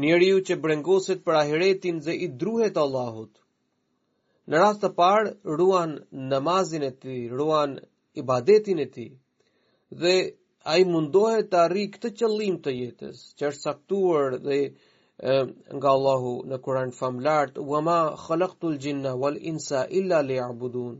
njeriu 0.00 0.38
që 0.46 0.54
brengoset 0.64 1.20
për 1.26 1.34
ahiretin 1.42 2.00
dhe 2.06 2.14
i 2.24 2.28
druhet 2.40 2.76
Allahut. 2.82 3.32
Në 4.50 4.60
rast 4.62 4.82
të 4.84 4.90
parë, 4.98 5.30
ruan 5.60 5.94
namazin 6.32 6.84
e 6.88 6.92
tij, 7.02 7.22
ruan 7.38 7.72
ibadetin 8.22 8.78
e 8.84 8.88
tij 8.96 9.10
dhe 10.00 10.14
ai 10.72 10.82
mundohet 10.92 11.48
të 11.50 11.56
arrijë 11.64 11.92
këtë 11.94 12.10
qëllim 12.18 12.58
të 12.64 12.74
jetës, 12.80 13.16
që 13.38 13.42
është 13.50 13.64
saktuar 13.68 14.36
dhe 14.46 14.58
nga 15.78 15.88
Allahu 15.96 16.34
në 16.50 16.56
Kur'an 16.64 16.90
famlart, 17.00 17.54
"Wa 17.70 17.78
ma 17.88 17.98
khalaqtul 18.24 18.76
jinna 18.84 19.12
wal 19.22 19.36
insa 19.50 19.80
illa 19.98 20.18
liya'budun." 20.28 20.94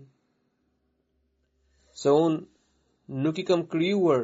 Se 2.00 2.10
un 2.26 2.34
nuk 3.22 3.36
i 3.38 3.44
kam 3.48 3.62
krijuar 3.72 4.20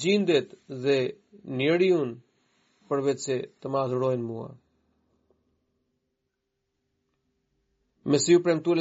gjindet 0.00 0.48
dhe 0.82 0.96
njeriu 1.58 2.00
për 2.92 3.02
se 3.26 3.34
të 3.62 3.70
ma 3.74 3.82
adhurojnë 3.88 4.22
mua. 4.24 4.48
Mesi 8.14 8.34
ju 8.34 8.40
premtu 8.44 8.74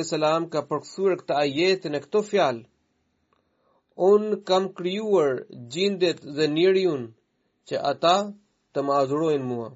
ka 0.54 0.62
përkthyer 0.72 1.14
këta 1.22 1.38
ajet 1.44 1.86
në 1.94 2.00
këto 2.06 2.22
fjalë. 2.32 2.66
Unë 4.08 4.40
kam 4.50 4.66
kryuar 4.80 5.36
gjindet 5.74 6.20
dhe 6.36 6.48
njëri 6.56 6.84
unë 6.96 7.12
që 7.68 7.76
ata 7.92 8.16
të 8.74 8.80
ma 8.86 8.94
adhurojnë 9.06 9.46
mua. 9.52 9.70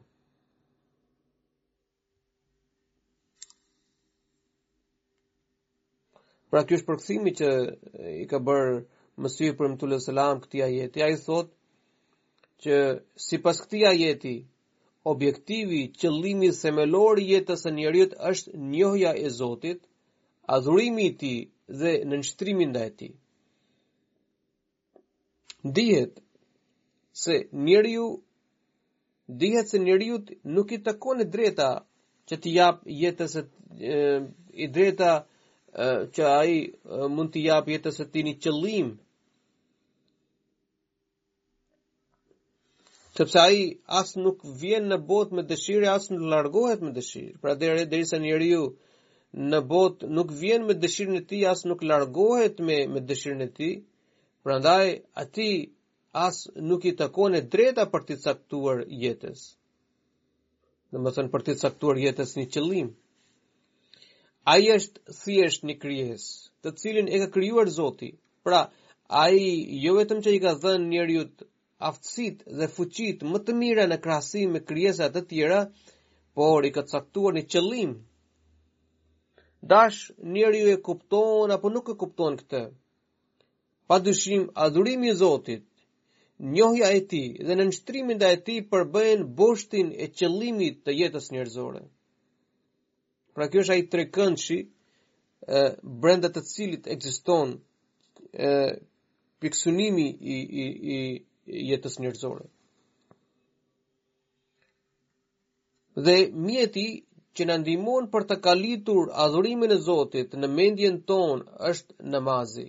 Pra 6.49 6.61
kjo 6.65 6.75
është 6.79 6.87
përkësimi 6.89 7.31
që 7.39 7.49
i 8.23 8.25
ka 8.31 8.39
bërë 8.47 8.75
mësijë 9.23 9.55
për 9.57 9.69
më 9.71 9.77
të 9.79 9.85
lësëlam 9.93 10.41
këtia 10.43 10.67
Ja 10.71 11.07
i 11.13 11.17
thotë, 11.25 11.53
që 12.63 12.75
si 13.25 13.37
pas 13.45 13.57
këtia 13.63 13.91
jeti, 13.95 14.35
objektivi 15.13 15.81
qëllimi 15.99 16.49
semelor 16.59 17.17
jetës 17.31 17.61
e 17.69 17.73
njerit 17.79 18.11
është 18.29 18.49
njohja 18.73 19.11
e 19.15 19.27
Zotit, 19.39 19.79
adhurimi 20.55 21.07
ti 21.19 21.33
dhe 21.81 21.91
në 22.07 22.15
nështrimin 22.23 22.71
dhe 22.77 22.87
ti. 22.97 23.09
Dihet 25.77 26.19
se 27.23 27.35
njeriu 27.67 28.05
dihet 29.39 29.67
se 29.69 29.77
njeriu 29.87 30.15
nuk 30.55 30.69
i 30.77 30.81
takon 30.87 31.17
e 31.23 31.29
drejta 31.33 31.69
që 32.27 32.35
të 32.41 32.49
jap 32.57 32.77
jetës 33.03 33.33
e, 33.41 33.45
e 34.63 34.67
drejta 34.75 35.11
e, 35.21 35.23
që 36.15 36.23
ai 36.41 36.53
mund 37.15 37.29
të 37.35 37.39
jap 37.47 37.65
jetës 37.73 37.95
së 38.01 38.05
tij 38.11 38.23
një 38.27 38.33
qëllim 38.43 38.87
sepse 43.17 43.39
ai 43.47 43.59
as 43.99 44.09
nuk 44.21 44.39
vjen 44.61 44.85
në 44.91 44.97
botë 45.09 45.37
me 45.37 45.43
dëshirë 45.51 45.87
as 45.91 46.05
nuk 46.11 46.25
largohet 46.33 46.83
me 46.87 46.91
dëshirë. 46.97 47.33
Pra 47.41 47.55
deri 47.61 47.85
derisa 47.93 48.19
njeriu 48.21 48.63
në 49.51 49.61
botë 49.71 50.09
nuk 50.17 50.29
vjen 50.41 50.65
me 50.69 50.75
dëshirën 50.83 51.19
e 51.21 51.23
tij 51.29 51.43
as 51.51 51.61
nuk 51.69 51.81
largohet 51.91 52.55
me 52.67 52.77
me 52.93 52.99
dëshirën 53.09 53.41
e 53.47 53.49
tij. 53.57 53.73
Prandaj 54.43 54.87
ati 55.23 55.49
as 56.27 56.37
nuk 56.69 56.83
i 56.89 56.93
takon 57.01 57.33
e 57.33 57.41
drejta 57.53 57.83
për 57.93 58.01
të 58.07 58.13
caktuar 58.25 58.79
jetës. 59.03 59.39
Në 60.93 60.97
më 61.03 61.09
thënë 61.17 61.33
për 61.33 61.41
të 61.47 61.57
caktuar 61.63 61.97
jetës 62.05 62.31
një 62.37 62.45
qëllim. 62.53 62.87
A 64.51 64.61
i 64.63 64.69
është 64.77 64.99
thjesht 65.21 65.61
një 65.67 65.75
kryes, 65.83 66.23
të 66.63 66.69
cilin 66.79 67.07
e 67.11 67.17
ka 67.25 67.33
kryuar 67.35 67.67
zoti. 67.79 68.09
Pra, 68.45 68.61
a 69.09 69.23
i 69.41 69.47
jo 69.83 69.97
vetëm 69.99 70.19
që 70.23 70.29
i 70.37 70.39
ka 70.45 70.53
dhenë 70.63 70.87
njerë 70.93 71.23
të, 71.35 71.43
aftësit 71.85 72.39
dhe 72.59 72.67
fuqit 72.75 73.21
më 73.31 73.39
të 73.45 73.53
mira 73.57 73.83
në 73.87 73.97
krahasim 74.05 74.53
me 74.57 74.63
krijesat 74.69 75.15
e 75.15 75.21
tjera, 75.29 75.59
por 76.35 76.65
i 76.65 76.71
ka 76.71 76.83
caktuar 76.91 77.33
një 77.37 77.43
qëllim. 77.51 77.91
Dash, 79.71 79.99
njeriu 80.33 80.67
ju 80.67 80.75
e 80.77 80.81
kupton 80.87 81.51
apo 81.55 81.67
nuk 81.73 81.87
e 81.93 81.97
kupton 82.01 82.33
këtë. 82.41 82.61
Pa 83.89 83.95
dyshim, 84.05 84.43
adhurimi 84.65 85.09
i 85.11 85.17
Zotit, 85.21 85.65
njohja 86.55 86.87
e 86.97 87.01
ti 87.11 87.23
dhe 87.45 87.53
në 87.55 87.63
nështrimin 87.69 88.17
dhe 88.21 88.29
e 88.35 88.41
ti 88.47 88.55
përbëjnë 88.71 89.27
boshtin 89.37 89.87
e 89.93 90.05
qëllimit 90.17 90.75
të 90.85 90.91
jetës 91.01 91.31
njerëzore. 91.33 91.83
Pra 93.37 93.45
kjo 93.49 93.61
është 93.63 93.73
ai 93.75 93.83
tre 93.91 94.03
këndshi 94.15 94.57
brenda 96.01 96.29
të 96.33 96.41
cilit 96.51 96.89
ekziston 96.95 97.57
ë 98.33 98.53
piksunimi 99.41 100.07
i 100.35 100.37
i 100.65 100.69
i 100.97 100.99
jetës 101.47 101.95
njërzore. 102.03 102.45
Dhe 106.05 106.17
mjeti 106.47 106.87
që 107.35 107.43
në 107.49 107.55
ndimon 107.61 108.07
për 108.13 108.25
të 108.29 108.35
kalitur 108.47 109.11
adhurimin 109.25 109.71
e 109.73 109.79
Zotit 109.87 110.35
në 110.41 110.47
mendjen 110.57 110.97
ton 111.09 111.37
është 111.71 111.95
namazi. 112.13 112.67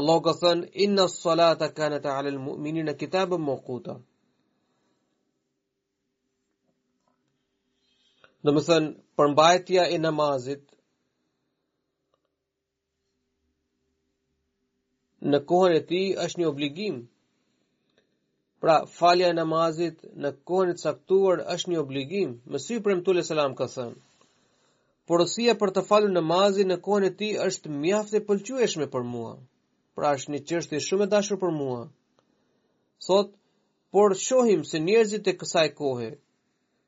Allah 0.00 0.22
ka 0.24 0.32
thënë, 0.42 0.64
inna 0.86 1.04
salata 1.12 1.66
kanë 1.78 1.98
të 2.04 2.12
lë 2.30 2.38
mu'mini 2.46 2.82
në 2.88 2.94
kitabë 3.00 3.36
më 3.46 3.54
kuta. 3.66 3.94
Në 8.44 8.50
më 8.56 8.60
thënë, 8.68 8.90
përmbajtja 9.16 9.82
e 9.94 9.98
namazit, 10.00 10.64
në 15.32 15.38
kohën 15.48 15.74
e 15.78 15.82
tij 15.88 16.06
është 16.24 16.38
një 16.40 16.48
obligim 16.52 16.96
Pra 18.62 18.76
falja 18.86 19.26
e 19.32 19.34
namazit 19.34 20.04
në 20.24 20.30
kohën 20.48 20.68
e 20.70 20.74
caktuar 20.80 21.40
është 21.54 21.70
një 21.72 21.78
obligim, 21.80 22.34
më 22.54 22.58
sy 22.64 22.76
premtulle 22.84 23.22
selam 23.28 23.56
ka 23.60 23.66
thënë. 23.72 23.96
Porosia 25.10 25.54
për 25.62 25.70
të 25.78 25.82
falur 25.88 26.10
namazin 26.16 26.68
në 26.70 26.76
kohën 26.84 27.06
e 27.08 27.16
tij 27.22 27.30
është 27.46 27.72
mjaft 27.78 28.12
e 28.14 28.20
pëlqyeshme 28.28 28.86
për 28.92 29.08
mua. 29.14 29.32
Pra 29.98 30.12
është 30.18 30.34
një 30.36 30.40
çështje 30.50 30.78
shumë 30.88 31.08
e 31.08 31.10
dashur 31.16 31.40
për 31.40 31.50
mua. 31.56 31.80
Sot 33.08 33.32
por 33.96 34.14
shohim 34.28 34.62
se 34.72 34.80
njerëzit 34.84 35.30
e 35.32 35.34
kësaj 35.40 35.64
kohe 35.80 36.10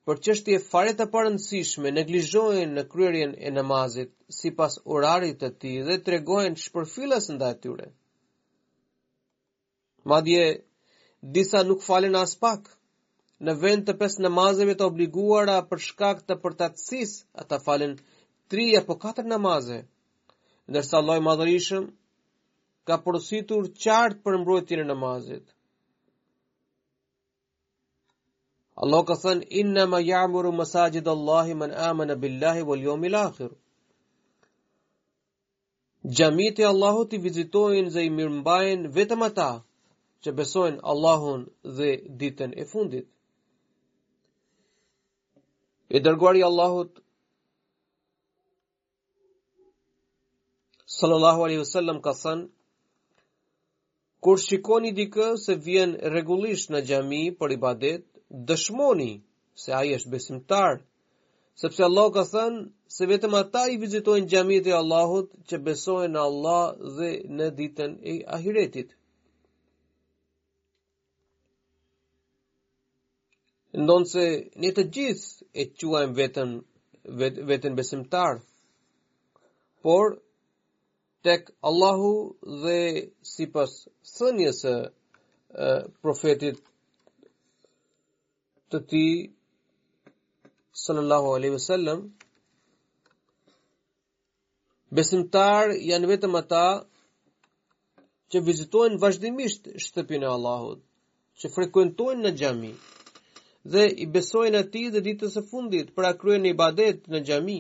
për 0.06 0.20
çështje 0.28 0.58
fare 0.68 0.92
të 1.00 1.06
parëndësishme 1.16 1.90
neglizhojnë 1.98 2.70
në 2.76 2.84
kryerjen 2.94 3.32
e 3.48 3.52
namazit 3.58 4.12
sipas 4.38 4.78
orarit 4.98 5.40
të 5.42 5.50
tij 5.64 5.82
dhe 5.90 5.98
tregojnë 6.10 6.62
shpërfillas 6.68 7.28
ndaj 7.38 7.52
tyre. 7.66 7.90
Madje 10.12 10.44
disa 11.32 11.62
nuk 11.64 11.82
falen 11.88 12.14
as 12.20 12.37
pak. 12.37 12.68
Në 13.44 13.54
vend 13.60 13.84
të 13.88 13.94
pes 14.00 14.18
namazëve 14.22 14.74
të 14.78 14.87
obliguara 14.90 15.56
për 15.70 15.80
shkak 15.88 16.20
të 16.28 16.37
përtatësisë, 16.44 17.24
ata 17.42 17.58
falen 17.64 17.96
3 18.54 18.66
apo 18.80 18.96
4 19.04 19.24
namazë. 19.32 19.78
Ndërsa 20.70 20.94
Allahu 21.00 21.20
i 21.20 21.24
Madhërisëm 21.28 21.87
ka 22.88 22.98
porositur 23.04 23.66
qartë 23.84 24.22
për 24.24 24.38
mbrojtjen 24.42 24.84
e 24.84 24.87
namazit. 24.92 25.44
Allah 28.82 29.02
ka 29.08 29.16
thënë 29.24 29.48
inna 29.60 29.84
ma 29.92 30.00
ya'muru 30.04 30.50
masajid 30.60 31.06
Allahi 31.14 31.54
man 31.60 31.72
amana 31.90 32.14
billahi 32.22 32.62
wal 32.68 32.82
yawmil 32.88 33.14
akhir. 33.26 33.50
Gjamit 36.16 36.58
e 36.62 36.70
Allahut 36.72 37.12
i 37.16 37.20
vizitojnë 37.26 37.92
dhe 37.94 38.02
i 38.08 38.10
mirëmbajnë 38.16 38.90
vetëm 38.96 39.22
ata 39.28 39.50
që 40.24 40.30
besojnë 40.40 40.78
Allahun 40.92 41.42
dhe 41.76 41.90
ditën 42.20 42.50
e 42.60 42.64
fundit. 42.72 43.06
E 45.94 46.00
dërguari 46.04 46.40
i 46.42 46.46
Allahut 46.50 46.92
Sallallahu 50.98 51.40
alaihi 51.44 51.60
wasallam 51.64 51.98
ka 52.06 52.12
thënë 52.22 52.46
Kur 54.24 54.38
shikoni 54.46 54.90
dikë 55.00 55.26
se 55.44 55.52
vjen 55.66 55.90
rregullisht 56.14 56.70
në 56.72 56.80
xhami 56.88 57.22
për 57.38 57.50
ibadet, 57.58 58.02
dëshmoni 58.48 59.10
se 59.62 59.70
ai 59.80 59.88
është 59.96 60.12
besimtar, 60.14 60.74
sepse 61.60 61.80
Allah 61.88 62.06
ka 62.16 62.24
thënë 62.34 62.60
se 62.96 63.02
vetëm 63.10 63.34
ata 63.42 63.62
i 63.72 63.76
vizitojnë 63.84 64.30
gjami 64.32 64.56
e 64.70 64.74
Allahut 64.82 65.28
që 65.48 65.54
besojnë 65.66 66.12
në 66.14 66.22
Allah 66.30 66.62
dhe 66.96 67.10
në 67.37 67.46
ditën 67.60 67.92
e 68.12 68.14
ahiretit. 68.38 68.88
ndonë 73.74 74.08
se 74.12 74.24
një 74.62 74.70
të 74.74 74.82
gjithë 74.94 75.44
e 75.60 75.64
quajmë 75.78 76.14
vetën, 76.18 76.50
vetën 77.48 77.74
besimtar, 77.78 78.37
por 79.82 80.18
tek 81.26 81.50
Allahu 81.68 82.12
dhe 82.62 82.78
si 83.32 83.44
pas 83.54 83.70
thënjës 84.16 84.60
profetit 86.02 86.56
të 88.70 88.78
ti 88.90 89.04
sallallahu 90.84 91.28
alaihi 91.37 91.54
wasallam 91.58 92.00
besimtar 94.94 95.66
janë 95.90 96.06
vetëm 96.12 96.34
ata 96.40 96.64
që 98.34 98.42
vizitojnë 98.48 98.98
vazhdimisht 99.02 99.62
shtëpinë 99.84 100.26
e 100.26 100.32
Allahut, 100.37 100.78
që 101.38 101.46
frekuentojnë 101.54 102.22
në 102.24 102.32
xhami, 102.38 102.72
dhe 103.64 103.85
i 103.88 104.07
besojnë 104.12 104.59
ati 104.61 104.83
dhe 104.92 105.00
ditës 105.07 105.35
e 105.40 105.42
fundit 105.50 105.90
për 105.96 106.05
a 106.11 106.12
kryen 106.20 106.42
një 106.44 106.53
badet 106.59 107.07
në 107.09 107.20
gjami. 107.29 107.59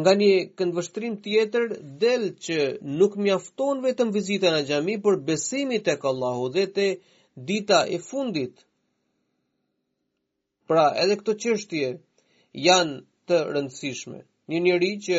Nga 0.00 0.12
një 0.20 0.32
këndvështrim 0.58 1.14
tjetër, 1.24 1.64
del 2.04 2.24
që 2.44 2.58
nuk 2.98 3.16
mjafton 3.24 3.82
vetëm 3.84 4.12
vizita 4.14 4.52
në 4.54 4.62
gjami, 4.68 4.94
për 5.04 5.18
besimit 5.28 5.88
e 5.90 5.96
këllahu 6.04 6.46
dhe 6.54 6.64
të 6.76 6.86
dita 7.50 7.78
e 7.90 7.98
fundit. 8.10 8.54
Pra, 10.70 10.84
edhe 11.02 11.18
këto 11.20 11.34
qështje 11.42 11.88
janë 12.68 12.96
të 13.28 13.38
rëndësishme. 13.52 14.18
Një 14.50 14.58
njëri 14.64 14.92
që 15.06 15.18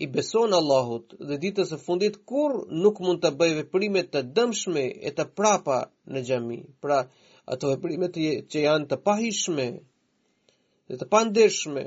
i 0.00 0.06
beson 0.14 0.56
Allahut 0.58 1.12
dhe 1.28 1.36
ditës 1.42 1.70
e 1.76 1.78
fundit 1.84 2.16
kur 2.30 2.56
nuk 2.84 3.02
mund 3.04 3.20
të 3.22 3.34
bëjve 3.40 3.64
primet 3.72 4.08
të 4.14 4.24
dëmshme 4.36 4.84
e 4.96 5.10
të 5.12 5.24
prapa 5.36 5.78
në 6.12 6.20
gjami. 6.28 6.60
Pra, 6.82 7.04
ato 7.48 7.68
veprime 7.72 8.08
të 8.14 8.20
që 8.52 8.60
janë 8.66 8.86
të 8.90 8.96
pahishme 9.06 9.66
dhe 10.88 10.96
të 11.00 11.06
pandeshme 11.12 11.84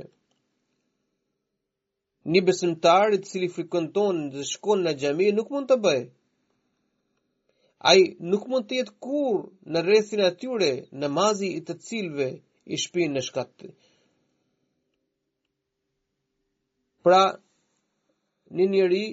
një 2.33 2.41
besimtar 2.47 3.13
i 3.15 3.21
cili 3.27 3.47
frekuenton 3.55 4.21
dhe 4.33 4.43
shkon 4.51 4.83
në 4.85 4.93
xhami 5.01 5.27
nuk 5.37 5.49
mund 5.53 5.67
të 5.69 5.77
bëj 5.85 6.01
ai 7.91 7.99
nuk 8.33 8.43
mund 8.47 8.67
të 8.69 8.77
jetë 8.79 8.95
kur 9.03 9.41
në 9.71 9.83
rrethin 9.85 10.21
e 10.27 10.31
tyre 10.43 10.71
namazi 11.05 11.47
i 11.57 11.61
të 11.67 11.73
cilëve 11.87 12.29
i 12.73 12.79
shpinë 12.85 13.13
në 13.15 13.23
shkat 13.27 13.65
pra 17.03 17.23
një 18.55 18.65
njeri 18.73 19.05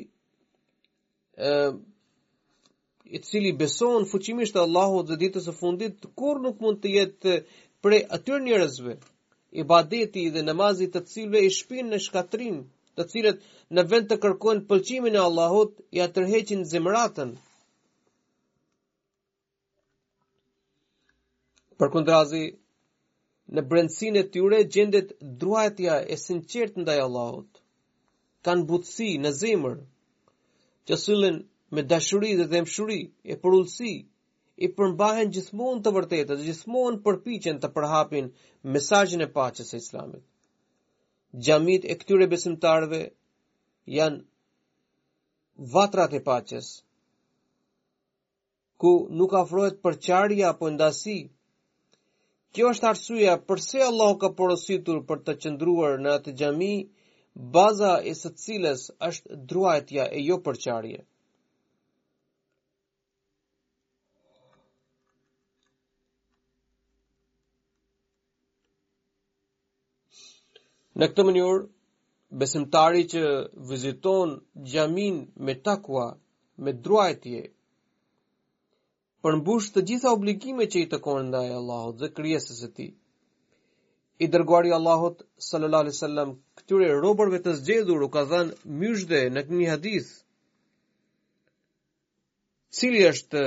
i 3.11 3.19
cili 3.21 3.51
beson 3.59 4.05
fuqimisht 4.11 4.57
Allahut 4.61 5.09
dhe 5.09 5.17
ditës 5.23 5.49
së 5.51 5.55
fundit, 5.61 6.05
kur 6.21 6.39
nuk 6.45 6.61
mund 6.63 6.79
të 6.83 6.93
jetë 6.97 7.33
prej 7.83 7.99
atyre 8.17 8.43
njerëzve. 8.45 8.95
Ibadeti 9.63 10.23
dhe 10.37 10.45
namazi 10.47 10.87
të 10.95 11.03
cilëve 11.13 11.41
i 11.47 11.51
shpinë 11.59 11.89
në 11.95 11.99
shkatrin, 12.07 12.61
të 12.97 13.07
cilët 13.13 13.41
në 13.75 13.85
vend 13.93 14.11
të 14.13 14.19
kërkojnë 14.27 14.63
pëlqimin 14.71 15.19
e 15.19 15.23
Allahut, 15.25 15.73
ja 15.99 16.07
atërheqin 16.07 16.63
zemratën. 16.75 17.33
Për 21.79 21.93
kundrazi, 21.97 22.45
në 23.57 23.63
brendësin 23.73 24.21
e 24.21 24.25
tyre 24.35 24.63
gjendet 24.75 25.17
druajtja 25.43 25.97
e 26.15 26.21
sinqert 26.29 26.79
ndaj 26.85 26.99
Allahut. 27.09 27.63
Kanë 28.47 28.69
butësi 28.71 29.11
në 29.25 29.35
zemër, 29.43 29.77
që 30.89 30.97
sëllën 31.07 31.43
me 31.75 31.83
dashuri 31.91 32.31
dhe 32.39 32.45
dhemshuri, 32.55 32.99
e 33.33 33.37
përullësi, 33.45 33.91
i 34.65 34.69
përmbahen 34.79 35.31
gjithmonë 35.37 35.83
të 35.85 35.91
vërtetet, 35.97 36.41
gjithmon 36.49 36.99
gjithmonë 36.99 37.03
përpiqen 37.07 37.61
të 37.65 37.71
përhapin 37.77 38.31
mesajin 38.77 39.23
e 39.27 39.33
pacës 39.39 39.71
e 39.77 39.81
islamit. 39.85 40.25
Gjamit 41.49 41.87
e 41.87 41.97
këtyre 42.01 42.29
besimtarve 42.33 43.01
janë 43.99 44.21
vatrat 45.77 46.15
e 46.19 46.21
pacës, 46.31 46.71
ku 48.81 48.93
nuk 49.21 49.37
afrohet 49.43 49.79
përqarja 49.87 50.51
apo 50.51 50.71
ndasi. 50.75 51.17
Kjo 52.57 52.73
është 52.75 52.89
arsyeja 52.91 53.35
përse 53.51 53.83
Allah 53.87 54.13
ka 54.25 54.33
porositur 54.41 55.01
për 55.11 55.21
të 55.29 55.35
qëndruar 55.45 55.97
në 56.03 56.15
atë 56.19 56.35
gjami, 56.43 56.73
baza 57.57 57.93
e 58.13 58.17
së 58.25 58.33
cilës 58.45 58.89
është 59.13 59.39
druajtja 59.53 60.09
e 60.19 60.25
jo 60.31 60.41
përqarje. 60.49 61.01
Në 71.01 71.07
këtë 71.13 71.25
mënyur, 71.27 71.61
besimtari 72.41 73.03
që 73.11 73.21
viziton 73.73 74.33
gjamin 74.71 75.21
me 75.49 75.55
takua, 75.69 76.07
me 76.69 76.73
druajtje, 76.87 77.43
përmbush 79.27 79.69
të 79.77 79.85
gjitha 79.91 80.15
obligime 80.17 80.67
që 80.73 80.83
i 80.83 80.89
të 80.95 81.01
konë 81.05 81.23
nda 81.29 81.43
e 81.47 81.53
Allahot 81.59 82.01
dhe 82.03 82.11
kryesës 82.17 82.63
e 82.67 82.71
ti. 82.79 82.87
I 84.25 84.27
dërguari 84.33 84.73
Allahot, 84.77 85.23
sallallahu 85.51 85.93
sallam, 86.01 86.33
këtyre 86.61 86.91
robërve 87.05 87.41
të 87.45 87.55
zgjedhur 87.61 88.03
u 88.07 88.11
ka 88.17 88.25
dhenë 88.33 88.75
myshde 88.81 89.23
në 89.37 89.45
këni 89.49 89.69
hadith. 89.71 90.11
Cili 92.79 93.07
është 93.13 93.45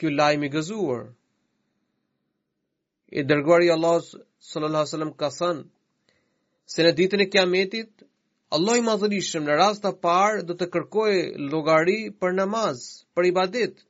kjo 0.00 0.12
lajmi 0.18 0.50
gëzuar? 0.56 1.06
I 3.20 3.24
dërguari 3.30 3.72
Allahot, 3.76 4.12
sallallahu 4.50 4.92
sallam, 4.94 5.14
ka 5.22 5.32
thënë, 5.38 5.66
se 6.72 6.82
në 6.82 6.90
ditën 6.98 7.22
e 7.24 7.28
kiametit, 7.30 8.02
Allah 8.56 8.76
i 8.78 8.82
madhërishëm 8.86 9.46
në 9.46 9.54
rast 9.58 9.82
të 9.84 9.90
parë 10.06 10.42
do 10.48 10.54
të 10.58 10.68
kërkoj 10.74 11.12
logari 11.52 11.96
për 12.22 12.34
namaz, 12.38 12.82
për 13.16 13.28
ibadet, 13.30 13.80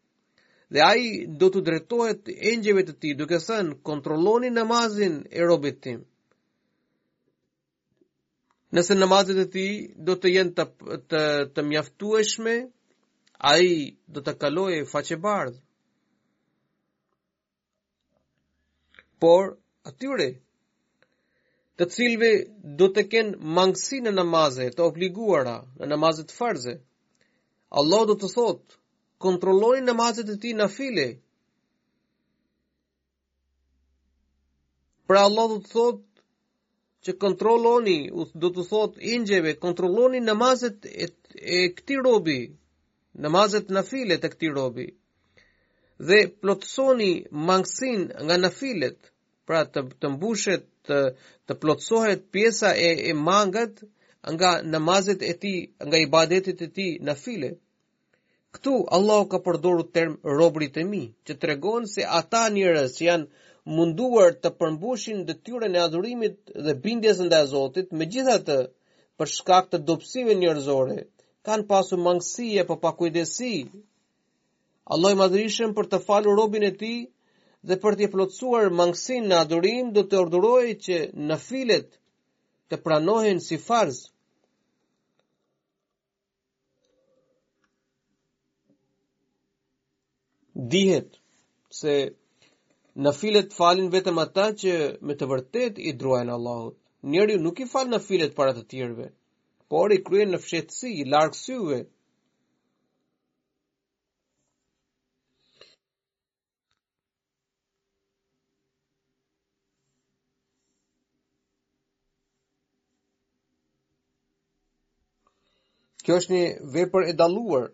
dhe 0.72 0.82
ai 0.84 1.04
do 1.40 1.48
të 1.52 1.62
drejtohet 1.68 2.28
engjëve 2.52 2.84
të 2.88 2.94
tij 3.00 3.14
duke 3.20 3.38
thënë 3.46 3.78
kontrolloni 3.88 4.50
namazin 4.56 5.16
e 5.38 5.46
robit 5.50 5.78
tim. 5.84 6.02
Nëse 8.74 8.94
namazit 8.98 9.38
e 9.40 9.44
tij 9.54 9.72
do 10.06 10.12
të 10.20 10.32
jenë 10.36 10.54
të 10.58 10.64
të, 11.12 11.22
të 11.54 11.66
mjaftueshme, 11.70 12.54
ai 13.52 13.64
do 14.12 14.18
të 14.26 14.32
kalojë 14.42 14.82
faqe 14.92 15.16
bardhë. 15.26 15.60
Por 19.20 19.54
atyre 19.88 20.28
të 21.80 21.86
cilve 21.94 22.28
do 22.80 22.86
të 22.96 23.02
kenë 23.14 23.48
mangësi 23.56 23.96
në 24.04 24.12
namazet, 24.18 24.76
të 24.76 24.84
obliguara 24.86 25.56
në 25.80 25.88
namazet 25.90 26.30
të 26.30 26.36
farze. 26.36 26.74
Allah 27.80 28.06
do 28.10 28.16
të 28.22 28.30
thot, 28.34 28.76
kontrolloni 29.24 29.82
namazet 29.88 30.30
e 30.32 30.36
ti 30.44 30.54
në 30.60 30.68
file. 30.76 31.04
Pra 35.10 35.26
Allah 35.28 35.46
do 35.54 35.58
të 35.64 35.72
thot, 35.74 36.04
që 37.06 37.12
kontrolloni, 37.26 37.98
do 38.44 38.48
të 38.56 38.62
thot, 38.70 38.96
ingjeve, 39.16 39.52
kontrolloni 39.66 40.20
namazet 40.30 40.86
e, 40.86 41.06
e 41.36 41.60
këti 41.76 42.00
robi, 42.08 42.38
namazet 43.26 43.68
në 43.76 43.82
file 43.90 44.16
të 44.22 44.30
këti 44.32 44.48
robi, 44.56 44.86
dhe 46.08 46.22
plotësoni 46.40 47.10
mangësin 47.52 48.02
nga 48.24 48.40
në 48.40 48.50
filet, 48.60 49.12
pra 49.46 49.60
të, 49.70 49.84
të 50.02 50.10
mbushet 50.16 50.66
të 50.90 50.98
të 51.50 51.54
plotësohet 51.62 52.20
pjesa 52.34 52.70
e 52.86 52.88
e 53.10 53.12
mangët 53.28 53.80
nga 54.34 54.50
namazet 54.74 55.20
e 55.22 55.32
tij, 55.42 55.56
nga 55.86 55.96
ibadetet 56.06 56.58
e 56.66 56.68
tij 56.76 56.90
nafile. 57.08 57.50
Ktu 58.54 58.72
Allahu 58.96 59.24
ka 59.32 59.38
përdorur 59.46 59.86
term 59.96 60.12
robrit 60.40 60.74
e 60.82 60.84
mi, 60.92 61.04
që 61.24 61.32
tregon 61.42 61.82
se 61.94 62.02
ata 62.20 62.42
njerëz 62.56 62.90
që 62.96 63.02
janë 63.10 63.26
munduar 63.76 64.30
të 64.42 64.48
përmbushin 64.58 65.18
detyrën 65.28 65.74
e 65.76 65.80
adhurimit 65.86 66.36
dhe 66.66 66.72
bindjes 66.84 67.18
ndaj 67.26 67.44
Zotit, 67.54 67.88
megjithatë 68.00 68.58
për 69.18 69.26
shkak 69.36 69.64
të 69.70 69.78
dobësive 69.88 70.32
njerëzore, 70.42 70.96
kanë 71.46 71.68
pasur 71.70 71.98
mangësi 72.06 72.46
apo 72.64 72.74
pakujdesi. 72.86 73.54
Allahu 74.92 75.14
i 75.16 75.20
madhrishëm 75.24 75.70
për 75.78 75.86
të 75.92 75.98
falur 76.08 76.38
robin 76.42 76.64
e 76.70 76.72
tij, 76.82 76.98
dhe 77.68 77.76
për 77.84 77.94
të 77.98 78.06
plotësuar 78.12 78.68
mangësin 78.78 79.24
në 79.30 79.36
adurim 79.44 79.88
do 79.94 80.02
të 80.10 80.18
orduroj 80.24 80.66
që 80.86 80.98
në 81.30 81.38
filet 81.44 81.88
të 82.70 82.78
pranohen 82.84 83.40
si 83.46 83.58
farz. 83.62 83.96
Dihet 90.74 91.18
se 91.80 91.96
në 93.06 93.12
filet 93.18 93.52
falin 93.60 93.90
vetëm 93.96 94.22
ata 94.26 94.46
që 94.62 94.76
me 95.08 95.18
të 95.22 95.28
vërtet 95.32 95.82
i 95.90 95.96
druajnë 96.02 96.32
Allahut. 96.38 96.78
Njeri 97.14 97.36
nuk 97.46 97.58
i 97.60 97.66
fal 97.72 97.90
në 97.94 97.98
filet 98.06 98.32
para 98.38 98.54
të 98.56 98.62
tjerve, 98.70 99.10
por 99.72 99.92
i 99.96 100.00
kryen 100.06 100.32
në 100.34 100.38
fshetësi, 100.46 100.94
i 100.94 101.04
larkësyve, 101.14 101.82
Kjo 116.06 116.20
është 116.22 116.32
një 116.32 116.48
vepër 116.74 117.04
e 117.10 117.12
dalluar. 117.18 117.64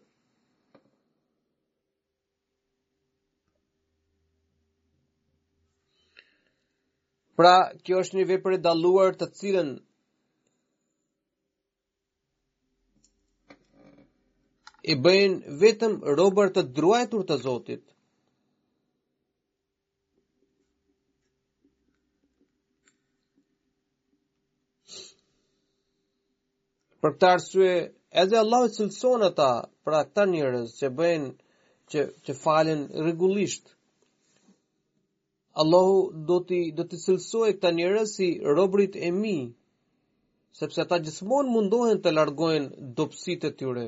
Pra, 7.36 7.52
kjo 7.84 8.00
është 8.06 8.16
një 8.20 8.24
vepër 8.32 8.56
e 8.56 8.60
dalluar 8.68 9.12
të 9.20 9.28
cilën 9.40 9.70
e 14.80 14.96
bëjnë 15.04 15.56
vetëm 15.66 15.98
robër 16.20 16.54
të 16.56 16.64
druajtur 16.80 17.28
të 17.32 17.38
Zotit. 17.44 17.88
Për 27.04 27.18
të 27.20 27.32
arsye, 27.36 27.72
Edhe 28.20 28.36
Allah 28.38 28.58
i 28.66 28.70
cilëson 28.76 29.20
ata 29.30 29.50
pra 29.88 29.98
këta 30.06 30.24
njërës 30.32 30.72
që 30.78 30.88
bëjnë 30.98 31.28
që, 31.92 32.02
që 32.24 32.34
falen 32.40 32.82
regullisht. 33.06 33.70
Allahu 35.64 35.96
do 36.30 36.36
të, 36.50 36.58
do 36.76 36.84
t'i 36.90 36.98
cilësoj 37.06 37.48
këta 37.56 37.70
njërës 37.78 38.12
si 38.18 38.28
robrit 38.58 38.98
e 39.08 39.10
mi, 39.22 39.36
sepse 40.60 40.84
ata 40.84 40.98
gjithmonë 41.06 41.52
mundohen 41.56 42.02
të 42.04 42.12
largohen 42.18 42.68
dopsit 43.00 43.48
e 43.48 43.52
tyre. 43.62 43.86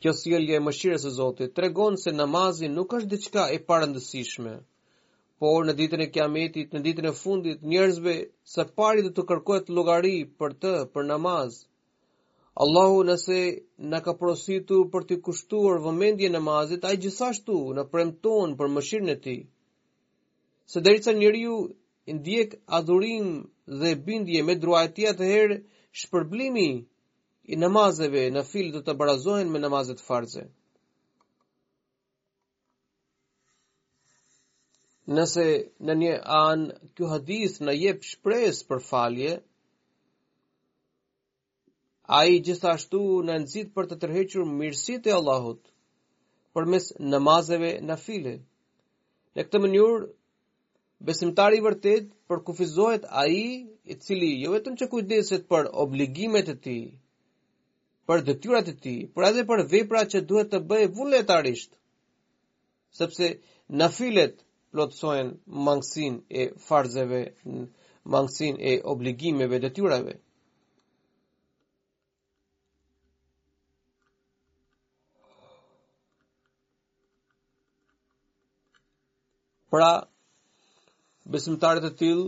Kjo 0.00 0.16
si 0.22 0.32
e 0.38 0.42
e 0.58 0.64
mëshirës 0.66 1.04
e 1.10 1.14
zotit, 1.20 1.54
tregon 1.58 2.00
se 2.04 2.16
namazin 2.18 2.74
nuk 2.80 2.96
është 2.98 3.10
diçka 3.16 3.42
e 3.58 3.64
parëndësishme 3.68 4.56
por 5.42 5.64
në 5.66 5.72
ditën 5.78 6.02
e 6.04 6.10
kiametit, 6.14 6.74
në 6.74 6.80
ditën 6.86 7.06
e 7.10 7.14
fundit, 7.18 7.60
njerëzve 7.72 8.14
së 8.54 8.64
pari 8.78 9.04
dhe 9.06 9.12
të 9.18 9.24
kërkojt 9.30 9.70
logari 9.76 10.16
për 10.42 10.54
të, 10.62 10.72
për 10.94 11.06
namaz. 11.10 11.54
Allahu 12.64 12.98
nëse 13.10 13.38
në 13.92 14.00
ka 14.06 14.14
prositu 14.22 14.80
për 14.92 15.06
të 15.10 15.18
kushtuar 15.28 15.80
vëmendje 15.86 16.28
namazit, 16.34 16.84
a 16.84 16.92
i 16.96 17.00
gjithashtu 17.04 17.56
në 17.78 17.86
premton 17.94 18.52
për 18.58 18.72
mëshirën 18.74 19.14
e 19.14 19.16
ti. 19.28 19.36
Se 20.72 20.84
deri 20.86 21.00
sa 21.06 21.16
njeri 21.20 21.40
ju 21.46 21.56
ndjek 22.16 22.58
adhurim 22.78 23.32
dhe 23.80 23.94
bindje 24.06 24.44
me 24.48 24.58
druajtia 24.64 25.14
të 25.16 25.32
herë, 25.32 25.60
shpërblimi 26.02 26.68
i 27.54 27.62
namazeve 27.64 28.28
në 28.36 28.44
fil 28.52 28.68
do 28.76 28.84
të 28.84 28.98
barazohen 29.00 29.48
me 29.54 29.64
namazet 29.64 30.04
farze. 30.10 30.50
nëse 35.16 35.44
në 35.88 35.94
një 36.00 36.10
anë 36.40 36.74
kjo 36.98 37.08
hadith 37.12 37.56
në 37.68 37.72
jep 37.74 38.04
shpres 38.08 38.60
për 38.70 38.82
falje, 38.88 39.30
a 42.16 42.20
i 42.34 42.38
gjithashtu 42.48 43.00
në 43.26 43.38
nëzit 43.44 43.72
për 43.74 43.88
të 43.90 43.96
tërhequr 44.04 44.46
mirësit 44.60 45.08
e 45.10 45.14
Allahut 45.16 45.60
për 46.56 46.68
mes 46.74 46.86
namazeve 47.14 47.72
në 47.90 47.96
file. 48.04 48.34
Në 49.36 49.44
këtë 49.46 49.60
mënyur, 49.64 50.04
besimtari 51.10 51.58
vërtet 51.66 52.08
për 52.30 52.42
kufizohet 52.48 53.04
a 53.22 53.24
i 53.34 53.42
i 53.92 53.96
cili 54.06 54.30
jo 54.42 54.52
vetëm 54.56 54.74
që 54.80 54.88
kujdeset 54.94 55.46
për 55.52 55.68
obligimet 55.84 56.50
e 56.52 56.54
ti, 56.66 56.76
për 58.08 58.22
dëtyrat 58.28 58.70
e 58.74 58.76
ti, 58.84 58.94
për 59.14 59.26
edhe 59.30 59.44
për 59.50 59.62
vepra 59.74 60.04
që 60.14 60.22
duhet 60.30 60.50
të 60.54 60.62
bëjë 60.72 60.90
vulletarisht, 60.98 61.74
sepse 63.00 63.30
në 63.82 63.88
filet, 63.98 64.38
plotësojnë 64.76 65.62
mangësin 65.68 66.18
e 66.30 66.48
farzeve, 66.64 67.20
mangësin 68.14 68.58
e 68.60 68.74
obligimeve 68.92 69.58
dhe 69.64 69.70
tyrave. 69.78 70.12
Pra, 79.70 79.90
besimtarët 81.34 81.84
e 81.86 81.90
tilë, 82.00 82.24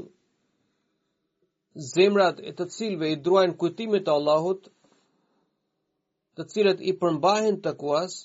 zemrat 1.94 2.42
e 2.50 2.52
të 2.59 2.66
cilve 2.74 3.09
i 3.12 3.16
druajnë 3.26 3.57
kujtimit 3.62 4.05
të 4.07 4.12
Allahut, 4.14 4.68
të 6.38 6.44
cilët 6.52 6.85
i 6.90 6.94
përmbahin 7.02 7.59
të 7.64 7.72
kuasë, 7.81 8.20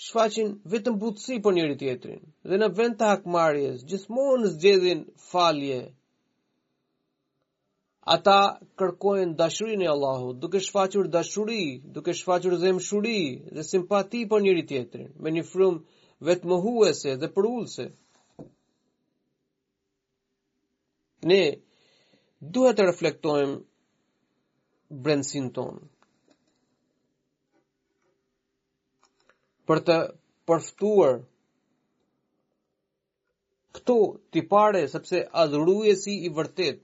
shfaqin 0.00 0.52
vetëm 0.72 0.96
butësi 1.00 1.36
për 1.44 1.52
njëri 1.56 1.76
tjetrin 1.80 2.20
dhe 2.48 2.56
në 2.60 2.68
vend 2.76 2.96
të 3.00 3.08
hakmarjes 3.12 3.82
gjithmonë 3.88 4.38
në 4.42 4.48
zgjedhin 4.54 5.00
falje 5.30 5.80
ata 8.14 8.36
kërkojnë 8.80 9.36
dashurin 9.40 9.82
e 9.84 9.90
Allahu 9.94 10.32
duke 10.42 10.60
shfaqur 10.64 11.08
dashuri 11.12 11.60
duke 11.94 12.12
shfaqur 12.20 12.56
dhe 12.62 12.72
dhe 13.56 13.62
simpati 13.72 14.22
për 14.30 14.40
njëri 14.44 14.62
tjetrin 14.70 15.10
me 15.22 15.28
një 15.36 15.44
frum 15.52 15.74
vetë 16.26 16.46
më 16.48 16.56
huese 16.64 17.10
dhe 17.20 17.28
për 17.34 17.44
ulse 17.54 17.84
ne 21.30 21.42
duhet 22.52 22.76
të 22.76 22.88
reflektojmë 22.90 23.54
brendësin 25.04 25.52
tonë 25.56 25.91
për 29.70 29.80
të 29.88 29.96
përftuar 30.50 31.18
këto 33.76 33.94
tipare 34.36 34.48
pare, 34.48 34.88
sepse 34.94 35.20
adhruje 35.42 35.92
si 36.00 36.14
i 36.26 36.30
vërtet, 36.38 36.82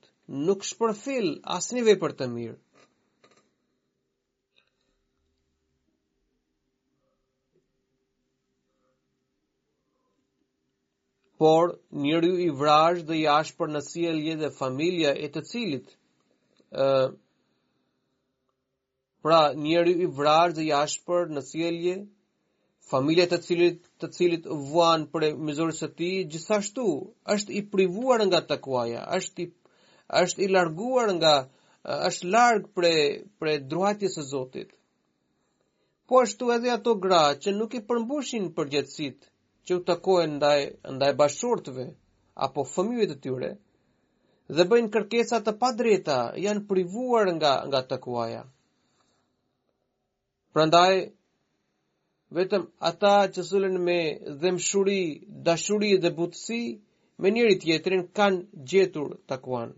nuk 0.50 0.62
shpërfil 0.68 1.26
asnjë 1.56 1.78
njëve 1.80 1.94
për 2.06 2.14
të 2.22 2.28
mirë. 2.38 2.56
por 11.40 11.68
njëri 12.02 12.30
i 12.42 12.46
vrajsh 12.60 13.02
dhe 13.08 13.16
i 13.24 13.52
për 13.58 13.68
në 13.74 13.80
sielje 13.88 14.32
dhe 14.40 14.48
familja 14.60 15.10
e 15.24 15.28
të 15.34 15.40
cilit. 15.50 15.86
Pra 19.22 19.38
njëri 19.64 19.92
i 20.02 20.08
vrajsh 20.18 20.52
dhe 20.56 20.64
i 20.70 20.98
për 21.06 21.22
në 21.36 21.40
sielje 21.52 21.94
familje 22.90 23.24
të 23.32 23.36
cilit 23.44 23.82
të 24.00 24.08
cilit 24.16 24.46
vuan 24.70 25.02
për 25.12 25.24
mizorisë 25.48 25.88
të 25.88 25.96
tij, 25.98 26.24
gjithashtu 26.32 26.84
është 27.34 27.56
i 27.58 27.62
privuar 27.72 28.22
nga 28.30 28.40
takuaja, 28.52 29.02
është 29.18 29.40
i 29.44 29.48
është 30.22 30.40
i 30.44 30.50
larguar 30.56 31.10
nga 31.18 31.34
është 32.08 32.28
larg 32.34 32.68
për 32.76 32.86
për 33.40 33.54
druajtjes 33.70 34.14
së 34.18 34.24
Zotit. 34.30 34.70
Po 36.08 36.22
ashtu 36.24 36.48
edhe 36.54 36.70
ato 36.72 36.94
gra 37.04 37.22
që 37.42 37.52
nuk 37.58 37.76
i 37.76 37.82
përmbushin 37.88 38.46
përgjegjësitë 38.56 39.26
që 39.68 39.76
u 39.76 39.82
takohen 39.90 40.38
ndaj 40.38 40.60
ndaj 40.96 41.12
bashkëshortëve 41.20 41.84
apo 42.48 42.64
fëmijëve 42.72 43.06
të 43.10 43.18
tyre 43.26 43.50
dhe 44.56 44.64
bëjnë 44.70 44.92
kërkesa 44.94 45.42
të 45.44 45.52
padrejta, 45.60 46.16
janë 46.46 46.64
privuar 46.72 47.28
nga 47.36 47.50
nga 47.68 47.80
takuaja. 47.92 48.42
Prandaj, 50.56 50.94
vetëm 52.36 52.62
ata 52.88 53.12
që 53.34 53.40
sëllën 53.48 53.76
me 53.86 53.98
dhemshuri, 54.40 55.00
dashuri 55.46 55.90
dhe 56.02 56.10
butësi, 56.18 56.60
me 57.20 57.28
njëri 57.32 57.54
tjetërin 57.62 58.04
kanë 58.16 58.40
gjetur 58.70 59.10
takuan. 59.30 59.70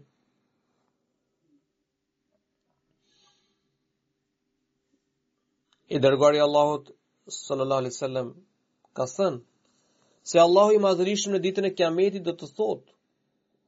I 5.94 5.98
dërgari 6.04 6.38
Allahot 6.46 6.84
sallallahu 7.44 7.80
alaihi 7.82 7.96
wasallam 7.96 8.28
ka 8.96 9.04
thënë 9.16 9.40
se 10.30 10.36
Allahu 10.46 10.70
i 10.74 10.80
madhërisëm 10.86 11.32
në 11.32 11.38
ditën 11.44 11.66
e 11.68 11.76
Kiametit 11.78 12.22
do 12.26 12.32
të 12.38 12.46
thotë 12.56 12.92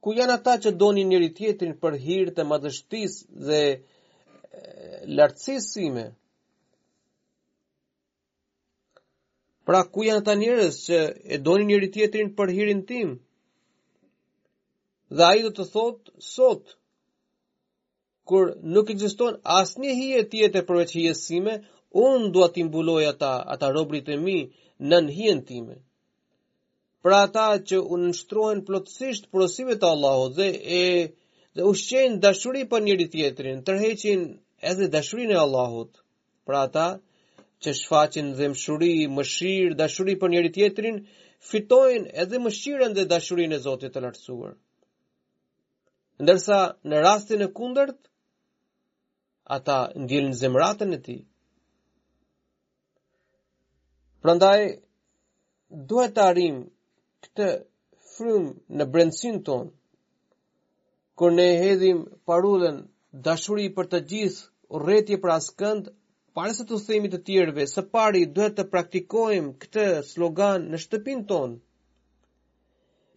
ku 0.03 0.09
janë 0.17 0.33
ata 0.37 0.53
që 0.63 0.69
donin 0.81 1.07
njëri 1.11 1.29
tjetrin 1.37 1.73
për 1.81 1.93
hir 2.05 2.25
të 2.35 2.41
madhështisë 2.51 3.19
dhe 3.47 3.61
lartësisë 5.17 5.71
sime. 5.73 6.05
Pra 9.67 9.81
ku 9.91 10.01
janë 10.05 10.21
ata 10.23 10.33
njerëz 10.41 10.75
që 10.85 10.97
e 11.33 11.39
donin 11.45 11.67
njëri 11.71 11.87
tjetrin 11.95 12.29
për 12.37 12.49
hirin 12.55 12.81
tim? 12.89 13.11
Dhe 15.17 15.23
ai 15.29 15.39
do 15.45 15.51
të 15.55 15.65
thotë 15.73 16.15
sot 16.29 16.73
kur 18.31 18.51
nuk 18.75 18.91
ekziston 18.93 19.33
asnjë 19.59 19.95
hije 20.01 20.21
tjetër 20.33 20.65
përveç 20.67 20.91
hijes 20.97 21.19
sime, 21.27 21.53
un 22.07 22.21
do 22.35 22.45
t'i 22.53 22.61
mbuloj 22.67 23.01
ata, 23.11 23.31
ata 23.53 23.67
robrit 23.77 24.07
e 24.07 24.17
mi 24.25 24.37
nën 24.89 25.05
hijen 25.15 25.41
time. 25.49 25.75
Pra 27.03 27.17
ata 27.27 27.47
që 27.67 27.77
u 27.83 27.95
nështrohen 28.05 28.59
plotësisht 28.67 29.23
porosive 29.31 29.75
të 29.79 29.87
Allahut 29.93 30.31
dhe 30.39 30.49
e 30.79 30.83
dhe 31.55 31.65
ushqejnë 31.71 32.19
dashuri 32.25 32.63
për 32.71 32.81
njëri 32.85 33.07
tjetrin, 33.15 33.57
tërheqin 33.67 34.21
edhe 34.71 34.85
dashurinë 34.95 35.33
e 35.37 35.41
Allahut. 35.45 35.91
Pra 36.47 36.57
ata 36.67 36.87
që 37.63 37.71
shfaqin 37.79 38.27
dhe 38.37 38.47
mshuri, 38.53 38.93
mëshirë, 39.17 39.75
dashuri 39.81 40.13
për 40.21 40.29
njëri 40.33 40.49
tjetrin, 40.55 40.97
fitojnë 41.49 42.09
edhe 42.21 42.37
mëshirën 42.45 42.91
dhe 42.97 43.03
dashurin 43.13 43.51
e 43.55 43.59
Zotit 43.65 43.93
të 43.95 44.03
lartësuar. 44.05 44.53
Ndërsa 46.23 46.59
në 46.89 46.97
rastin 47.05 47.41
e 47.45 47.49
kundërt, 47.57 47.99
ata 49.55 49.77
ndjelën 50.03 50.35
zemratën 50.41 50.91
e 50.97 50.99
ti. 51.05 51.17
Prandaj, 54.23 54.59
duhet 55.89 56.13
të 56.17 56.21
arim 56.31 56.55
këtë 57.23 57.47
frym 58.13 58.43
në 58.77 58.83
brendësin 58.93 59.37
tonë, 59.47 59.69
kër 61.17 61.31
ne 61.37 61.47
hedhim 61.63 61.99
parullën 62.27 62.77
dashuri 63.27 63.67
për 63.75 63.85
të 63.91 63.99
gjithë, 64.11 64.43
rretje 64.83 65.17
për 65.23 65.31
askënd 65.39 65.91
Pare 66.37 66.53
se 66.57 66.63
të 66.69 66.77
themi 66.83 67.09
të 67.13 67.17
tjerve, 67.29 67.63
së 67.69 67.81
pari 67.95 68.21
duhet 68.37 68.55
të 68.59 68.63
praktikojmë 68.71 69.49
këtë 69.63 69.83
slogan 70.07 70.63
në 70.73 70.79
shtëpin 70.83 71.19
tonë. 71.31 71.59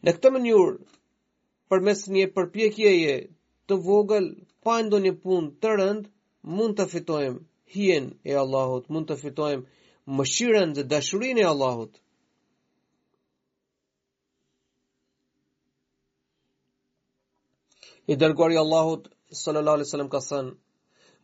Në 0.07 0.13
këtë 0.19 0.33
mënyur, 0.35 0.75
për 1.73 1.85
mes 1.87 2.03
një 2.17 2.27
përpjekjeje 2.35 3.15
të 3.71 3.79
vogël, 3.87 4.29
pa 4.67 4.77
ndonjë 4.89 5.15
punë 5.23 5.47
pun 5.47 5.49
të 5.63 5.73
rënd, 5.81 6.11
mund 6.59 6.77
të 6.81 6.89
fitojmë 6.93 7.41
hien 7.77 8.11
e 8.33 8.37
Allahut, 8.43 8.85
mund 8.97 9.09
të 9.11 9.17
fitojmë 9.23 10.19
mëshiren 10.19 10.77
dhe 10.77 10.85
dashurin 10.93 11.41
e 11.45 11.49
Allahut. 11.53 11.97
I 18.13 18.15
dërguar 18.25 18.53
i 18.55 18.61
Allahut, 18.65 19.09
sallallahu 19.43 19.79
alaihi 19.81 19.89
wasallam 19.91 20.13
ka 20.17 20.23
thënë, 20.29 20.55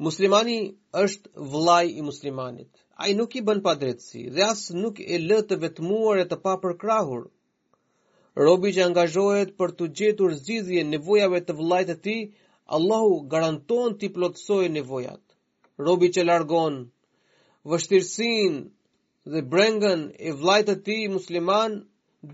Muslimani 0.00 0.54
është 0.98 1.30
vëllai 1.52 1.90
i 1.98 2.02
muslimanit. 2.02 2.68
Ai 3.02 3.12
nuk 3.18 3.34
i 3.36 3.40
bën 3.48 3.60
padrejtësi 3.64 4.22
dhe 4.34 4.42
as 4.46 4.70
nuk 4.76 5.00
e 5.00 5.18
lë 5.18 5.40
të 5.50 5.58
vetmuar 5.64 6.18
e 6.22 6.28
të 6.32 6.38
papërkrahur. 6.46 7.24
Robi 8.48 8.72
që 8.72 8.84
angazhohet 8.88 9.52
për 9.58 9.72
të 9.78 9.88
gjetur 10.00 10.32
zgjidhje 10.38 10.84
nevojave 10.92 11.40
të 11.46 11.56
vëllait 11.58 11.88
të 11.92 11.96
tij, 12.06 12.22
Allahu 12.76 13.20
garanton 13.34 13.96
t'i 13.98 14.08
plotësojë 14.14 14.70
nevojat. 14.76 15.20
Robi 15.88 16.08
që 16.14 16.24
largon 16.24 16.80
vështirësinë 17.72 19.34
dhe 19.34 19.42
brengën 19.52 20.06
e 20.28 20.32
vëllait 20.40 20.66
të 20.70 20.76
tij 20.86 21.02
musliman 21.16 21.76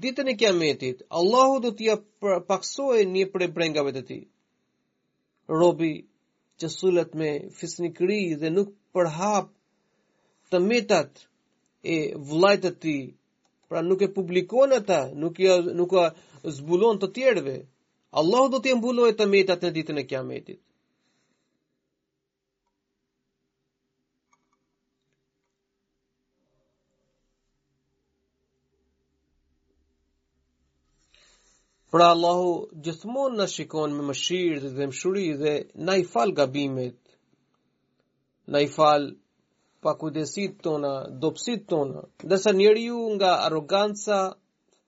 ditën 0.02 0.28
e 0.32 0.38
Kiametit, 0.40 1.02
Allahu 1.18 1.58
do 1.64 1.70
t'i 1.76 1.90
pra-, 2.20 2.40
paksojë 2.50 3.08
një 3.14 3.26
prej 3.34 3.50
brengave 3.58 3.90
të 3.98 4.02
tij. 4.10 4.22
Robi 5.62 5.92
që 6.62 6.68
sulet 6.74 7.12
me 7.20 7.28
fisnikëri 7.58 8.18
dhe 8.40 8.48
nuk 8.54 8.70
përhap 8.96 9.50
të 10.52 10.60
metat 10.70 11.22
e 11.96 12.02
vllajt 12.32 12.68
të 12.86 12.96
Pra 13.72 13.80
nuk 13.86 14.00
e 14.00 14.06
publikon 14.16 14.70
ata, 14.74 15.00
nuk 15.22 15.34
ja 15.44 15.54
nuk 15.78 15.90
e 16.02 16.50
zbulon 16.58 16.98
të 17.00 17.08
tjerëve. 17.16 17.56
Allahu 18.20 18.46
do 18.54 18.60
t'i 18.64 18.72
mbulojë 18.78 19.16
të 19.18 19.26
metat 19.34 19.66
në 19.66 19.70
ditën 19.78 19.98
e 20.02 20.04
Kiametit. 20.12 20.60
Pra 31.90 32.10
Allahu 32.12 32.50
gjithmon 32.84 33.38
në 33.40 33.44
shikon 33.50 33.94
me 33.98 34.02
mëshirë 34.10 34.70
dhe 34.78 34.86
mëshuri 34.90 35.22
dhe 35.42 35.52
na 35.88 35.94
i 36.02 36.02
falë 36.14 36.34
gabimet, 36.40 36.98
na 38.54 38.60
i 38.64 38.68
falë 38.74 39.14
pakudesit 39.86 40.58
tona, 40.66 40.90
dopsit 41.22 41.64
tona, 41.72 42.02
dhe 42.32 42.36
sa 42.44 42.52
njeri 42.58 42.84
ju 42.90 42.98
nga 43.16 43.30
aroganca, 43.46 44.18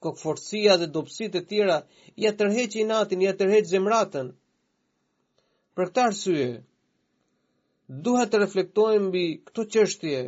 kokëforsia 0.04 0.76
dhe 0.80 0.90
dopsit 0.98 1.32
e 1.40 1.44
tjera, 1.48 1.78
i 2.20 2.28
atërheq 2.32 2.72
i 2.82 2.86
natin, 2.92 3.24
i 3.24 3.30
atërheq 3.32 3.64
zemratën. 3.72 4.28
Për 5.74 5.84
këta 5.92 6.06
arsye, 6.12 6.46
duhet 8.06 8.32
të 8.34 8.42
reflektojmë 8.44 9.10
bi 9.16 9.24
këto 9.48 9.64
qështje 9.72 10.20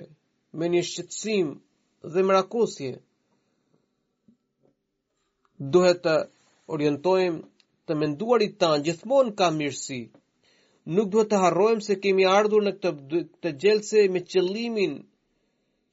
me 0.58 0.68
një 0.74 0.82
shqetsim 0.88 1.52
dhe 2.12 2.20
mrakosje. 2.28 2.94
Duhet 5.74 6.02
të 6.08 6.16
orientojmë 6.76 7.40
të 7.90 7.94
menduarit 8.00 8.52
tanë 8.62 8.82
gjithmonë 8.88 9.34
ka 9.38 9.48
mirësi. 9.56 10.00
Nuk 10.98 11.08
duhet 11.14 11.30
të 11.32 11.38
harrojmë 11.44 11.84
se 11.86 11.96
kemi 12.04 12.24
ardhur 12.34 12.62
në 12.66 12.72
këtë 12.84 13.22
të 13.44 13.52
gjelse 13.64 14.04
me 14.14 14.22
qëllimin 14.32 14.94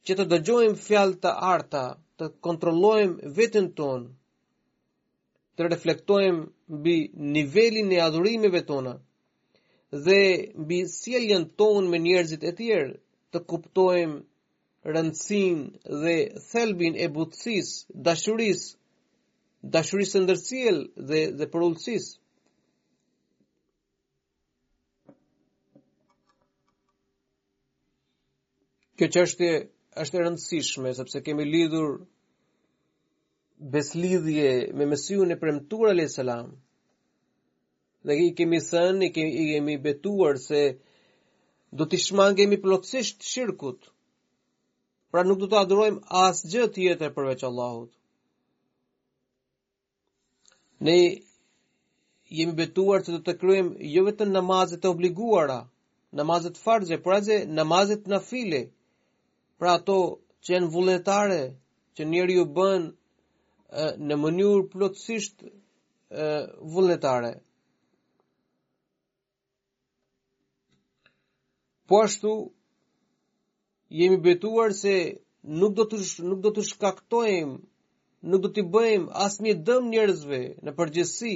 që 0.08 0.18
të 0.20 0.26
dëgjojmë 0.34 0.80
fjalë 0.88 1.20
të 1.26 1.34
arta, 1.54 1.84
të 2.18 2.30
kontrollojmë 2.48 3.34
veten 3.40 3.72
tonë, 3.80 4.10
të 5.56 5.68
reflektojmë 5.74 6.48
mbi 6.78 6.96
nivelin 7.38 7.92
e 7.96 8.00
adhurimeve 8.08 8.62
tona 8.72 8.94
dhe 10.06 10.22
mbi 10.64 10.80
sjelljen 10.96 11.46
tonë 11.60 11.88
me 11.92 11.98
njerëzit 12.08 12.44
e 12.50 12.54
tjerë, 12.60 12.96
të 13.34 13.38
kuptojmë 13.50 14.88
rëndësinë 14.88 16.02
dhe 16.04 16.16
thelbin 16.52 16.94
e 17.04 17.08
butësisë, 17.16 17.76
dashurisë 18.08 18.70
dashurisë 19.68 20.12
së 20.16 20.20
ndërsiel 20.24 20.78
dhe 21.10 21.20
dhe 21.40 21.48
ulësisë. 21.58 22.18
Kjo 29.00 29.08
çështje 29.16 29.50
është 30.04 30.18
e 30.20 30.24
rëndësishme 30.24 30.90
sepse 31.00 31.18
kemi 31.26 31.46
lidhur 31.48 31.90
beslidhje 33.76 34.50
me 34.78 34.86
mesiun 34.94 35.30
e 35.32 35.38
premtuar 35.42 35.90
alayhis 35.92 36.16
salam. 36.20 36.50
Dhe 38.06 38.14
i 38.16 38.28
kemi 38.38 38.60
thënë, 38.70 39.04
i 39.08 39.14
kemi, 39.16 39.32
i 39.42 39.46
kemi 39.54 39.76
betuar 39.86 40.36
se 40.48 40.62
do 41.78 41.84
të 41.90 41.98
shmangemi 42.06 42.58
plotësisht 42.64 43.20
shirkut. 43.32 43.80
Pra 45.12 45.22
nuk 45.24 45.40
do 45.42 45.48
të 45.50 45.58
adurojmë 45.64 46.02
asgjë 46.28 46.64
tjetër 46.76 47.12
përveç 47.16 47.42
Allahut. 47.50 47.92
Ne 50.82 50.94
jemi 52.38 52.56
betuar 52.58 53.02
që 53.06 53.16
do 53.18 53.20
të 53.28 53.34
kryem 53.42 53.70
jo 53.94 54.04
vetë 54.08 54.26
në 54.30 54.34
namazet 54.38 54.86
e 54.86 54.92
obliguara, 54.94 55.58
namazet 56.20 56.58
farze, 56.66 56.98
por 57.04 57.16
edhe 57.18 57.40
namazet 57.56 58.06
në 58.14 58.20
file, 58.28 58.60
pra 59.60 59.74
ato 59.82 59.96
që 60.46 60.54
janë 60.56 60.70
vulletare, 60.76 61.40
që 61.96 62.08
njerë 62.14 62.38
ju 62.38 62.46
bën 62.60 62.86
në 64.10 64.18
mënyur 64.24 64.64
plotësisht 64.76 65.44
vulletare. 66.78 67.34
Po 71.90 72.00
ashtu, 72.06 72.32
jemi 74.00 74.22
betuar 74.30 74.72
se 74.84 74.96
nuk 75.60 75.74
do 75.82 75.88
të, 75.92 76.00
nuk 76.32 76.40
do 76.48 76.54
të 76.58 76.64
shkaktojmë 76.72 77.60
nuk 78.28 78.42
do 78.44 78.52
t'i 78.54 78.62
bëjmë 78.76 79.08
asë 79.26 79.42
një 79.46 79.54
dëm 79.68 79.84
njërzve 79.94 80.40
në 80.66 80.72
përgjësi 80.80 81.36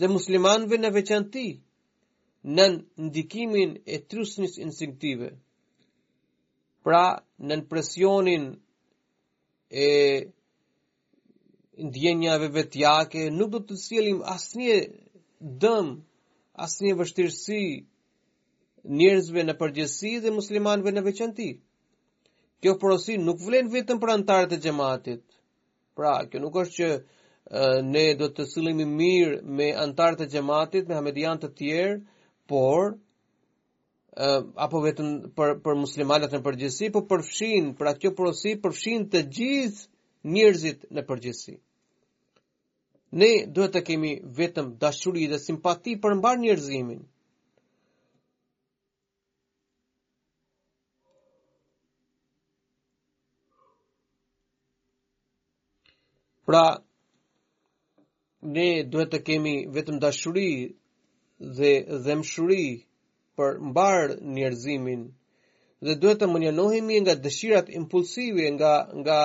dhe 0.00 0.06
muslimanve 0.16 0.74
në 0.80 0.90
veçanti 0.98 1.46
në 2.56 2.64
ndikimin 3.08 3.70
e 3.84 3.96
trusnis 4.10 4.54
instinktive. 4.64 5.28
Pra, 6.84 7.04
në 7.46 7.54
në 7.60 7.64
presionin 7.70 8.44
e 9.70 9.88
ndjenjave 11.86 12.48
vetjake, 12.56 13.22
nuk 13.38 13.48
do 13.52 13.58
të 13.66 13.74
sielim 13.84 14.18
asë 14.34 14.52
një 14.60 14.74
dëm, 15.62 15.86
asë 16.64 16.80
një 16.86 16.94
vështirësi 17.00 17.62
njërzve 18.98 19.40
në 19.44 19.54
përgjësi 19.60 20.12
dhe 20.24 20.30
muslimanve 20.38 20.90
në 20.96 21.02
veçanti. 21.10 21.48
Kjo 22.60 22.72
porosi 22.80 23.18
nuk 23.26 23.38
vlen 23.46 23.68
vetëm 23.74 24.00
për 24.00 24.14
antarët 24.16 24.52
e 24.56 24.60
gjematit, 24.64 25.24
Pra, 25.98 26.12
kjo 26.32 26.38
nuk 26.44 26.56
është 26.60 26.76
që 26.80 27.76
ne 27.92 28.02
do 28.18 28.26
të 28.34 28.44
sillemi 28.50 28.84
mirë 28.90 29.38
me 29.60 29.66
antarët 29.84 30.20
të 30.22 30.26
gjematit, 30.34 30.90
me 30.90 30.98
hamedian 30.98 31.40
të 31.42 31.48
tjerë, 31.60 31.96
por 32.52 32.92
apo 34.66 34.82
vetëm 34.84 35.10
për 35.38 35.54
për 35.66 35.78
muslimanët 35.80 36.36
në 36.36 36.40
përgjësi, 36.46 36.90
por 36.96 37.04
përfshin, 37.10 37.72
pra 37.80 37.94
kjo 38.02 38.12
porosi 38.20 38.54
përfshin 38.66 39.08
të 39.14 39.24
gjithë 39.38 40.34
njerëzit 40.36 40.86
në 40.96 41.04
përgjësi. 41.10 41.56
Ne 43.20 43.30
duhet 43.54 43.74
të 43.76 43.84
kemi 43.90 44.14
vetëm 44.42 44.72
dashuri 44.82 45.26
dhe 45.32 45.42
simpati 45.46 45.96
për 46.04 46.18
mbar 46.20 46.38
njerëzimin, 46.44 47.00
Pra, 56.50 56.66
ne 58.54 58.62
duhet 58.92 59.12
të 59.14 59.18
kemi 59.26 59.50
vetëm 59.76 59.98
dashuri 60.04 60.46
dhe 61.58 61.68
dhemshuri 62.06 62.62
për 63.38 63.58
mbarë 63.68 64.14
njerëzimin 64.38 65.02
dhe 65.88 65.94
duhet 66.04 66.18
të 66.22 66.28
mënjanohemi 66.32 66.96
nga 67.04 67.12
dëshirat 67.26 67.68
impulsive, 67.80 68.44
nga, 68.54 68.72
nga 69.00 69.18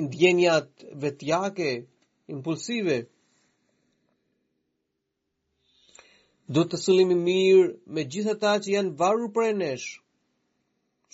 indjenjat 0.00 0.84
vetjake, 1.04 1.70
impulsive. 2.34 2.96
Do 6.54 6.60
të 6.68 6.76
sëllimi 6.82 7.16
mirë 7.30 7.64
me 7.92 8.02
gjithë 8.12 8.32
ata 8.36 8.52
që 8.66 8.74
janë 8.74 8.92
varur 9.00 9.30
për 9.38 9.44
e 9.54 9.54
nesh, 9.62 9.88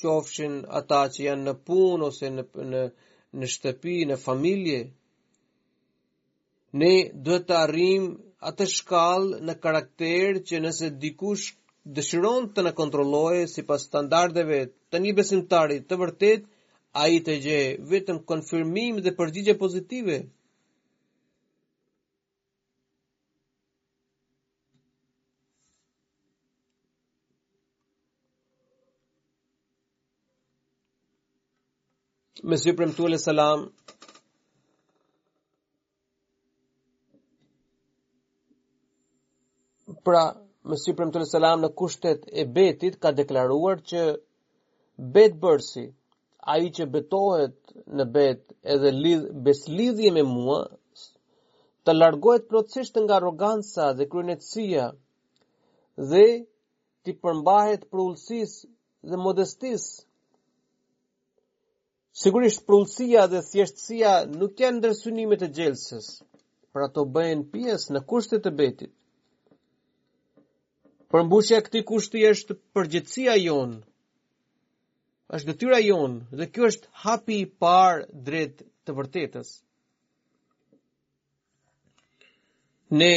qofshin 0.02 0.54
ata 0.82 1.00
që 1.14 1.20
janë 1.28 1.44
në 1.50 1.54
punë 1.70 2.08
ose 2.10 2.32
në, 2.40 2.46
në, 2.72 2.82
në 3.38 3.52
shtëpi, 3.54 3.96
në 4.10 4.18
familje, 4.26 4.82
ne 6.80 6.90
duhet 7.24 7.42
të 7.48 7.56
arrim 7.66 8.04
atë 8.50 8.66
shkall 8.74 9.26
në 9.48 9.54
karakter 9.64 10.38
që 10.50 10.60
nëse 10.66 10.88
dikush 11.02 11.42
dëshiron 11.98 12.46
të 12.56 12.64
në 12.66 12.72
kontrollojë 12.78 13.42
si 13.54 13.64
pas 13.70 13.84
standardeve 13.90 14.60
të 14.94 15.00
një 15.06 15.12
besimtari 15.18 15.76
të 15.90 15.98
vërtet, 16.04 16.46
a 16.94 17.04
i 17.16 17.20
të 17.26 17.34
gje 17.44 17.58
vetëm 17.92 18.22
konfirmim 18.30 19.00
dhe 19.04 19.12
përgjigje 19.18 19.58
pozitive. 19.60 20.20
Mësjë 32.50 32.72
premtu 32.80 33.06
e 33.14 33.18
salam. 33.22 33.68
pra 40.02 40.22
Mesih 40.68 40.94
Premtul 40.98 41.24
Selam 41.30 41.60
në 41.64 41.68
kushtet 41.80 42.26
e 42.30 42.44
betit 42.58 42.96
ka 43.02 43.10
deklaruar 43.18 43.80
që 43.92 44.02
bet 45.16 45.34
bërësi, 45.44 45.84
a 46.52 46.56
i 46.66 46.70
që 46.76 46.86
betohet 46.94 47.74
në 47.98 48.06
bet 48.16 48.54
edhe 48.74 48.92
lidh, 48.96 49.26
beslidhje 49.48 50.12
me 50.16 50.24
mua, 50.30 50.60
të 51.86 51.94
largohet 51.96 52.46
plotësisht 52.50 52.98
nga 53.04 53.16
arroganca 53.18 53.88
dhe 53.98 54.06
krynetësia 54.12 54.84
dhe 56.12 56.26
të 57.04 57.16
përmbahet 57.24 57.88
për 57.90 58.02
dhe 59.10 59.18
modestis. 59.24 59.86
Sigurisht 62.22 62.62
për 62.66 62.84
dhe 63.34 63.40
thjeshtësia 63.50 64.12
nuk 64.38 64.62
janë 64.62 64.78
ndërsynimet 64.78 65.42
e 65.46 65.50
gjelsës, 65.58 66.08
pra 66.74 66.86
të 66.94 67.06
bëhen 67.14 67.44
pjesë 67.54 67.96
në 67.98 68.04
kushtet 68.12 68.46
e 68.46 68.54
betit. 68.62 68.92
Përmbushja 71.12 71.56
këti 71.64 71.80
kushti 71.88 72.20
është 72.26 72.54
përgjithësia 72.76 73.32
jonë, 73.38 73.80
është 75.38 75.48
dëtyra 75.48 75.80
jonë, 75.84 76.36
dhe 76.40 76.46
kjo 76.52 76.70
është 76.72 76.92
hapi 77.02 77.36
i 77.42 77.48
parë 77.64 78.06
drejt 78.28 78.62
të 78.86 78.94
vërtetës. 79.00 79.50
Ne 83.00 83.10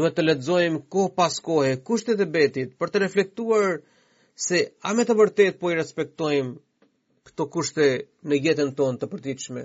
duhet 0.00 0.18
të 0.18 0.24
ledzojmë 0.24 0.80
kohë 0.96 1.12
pas 1.20 1.38
kohë 1.50 1.70
kushtet 1.90 2.24
e 2.24 2.26
betit 2.38 2.72
për 2.80 2.92
të 2.94 3.04
reflektuar 3.04 3.70
se 4.46 4.64
a 4.90 4.96
me 4.98 5.06
të 5.10 5.16
vërtet 5.22 5.60
po 5.62 5.70
i 5.72 5.78
respektojmë 5.78 7.30
këto 7.30 7.48
kushte 7.58 7.88
në 8.30 8.40
jetën 8.48 8.74
tonë 8.82 9.00
të 9.04 9.12
përtiqme. 9.14 9.64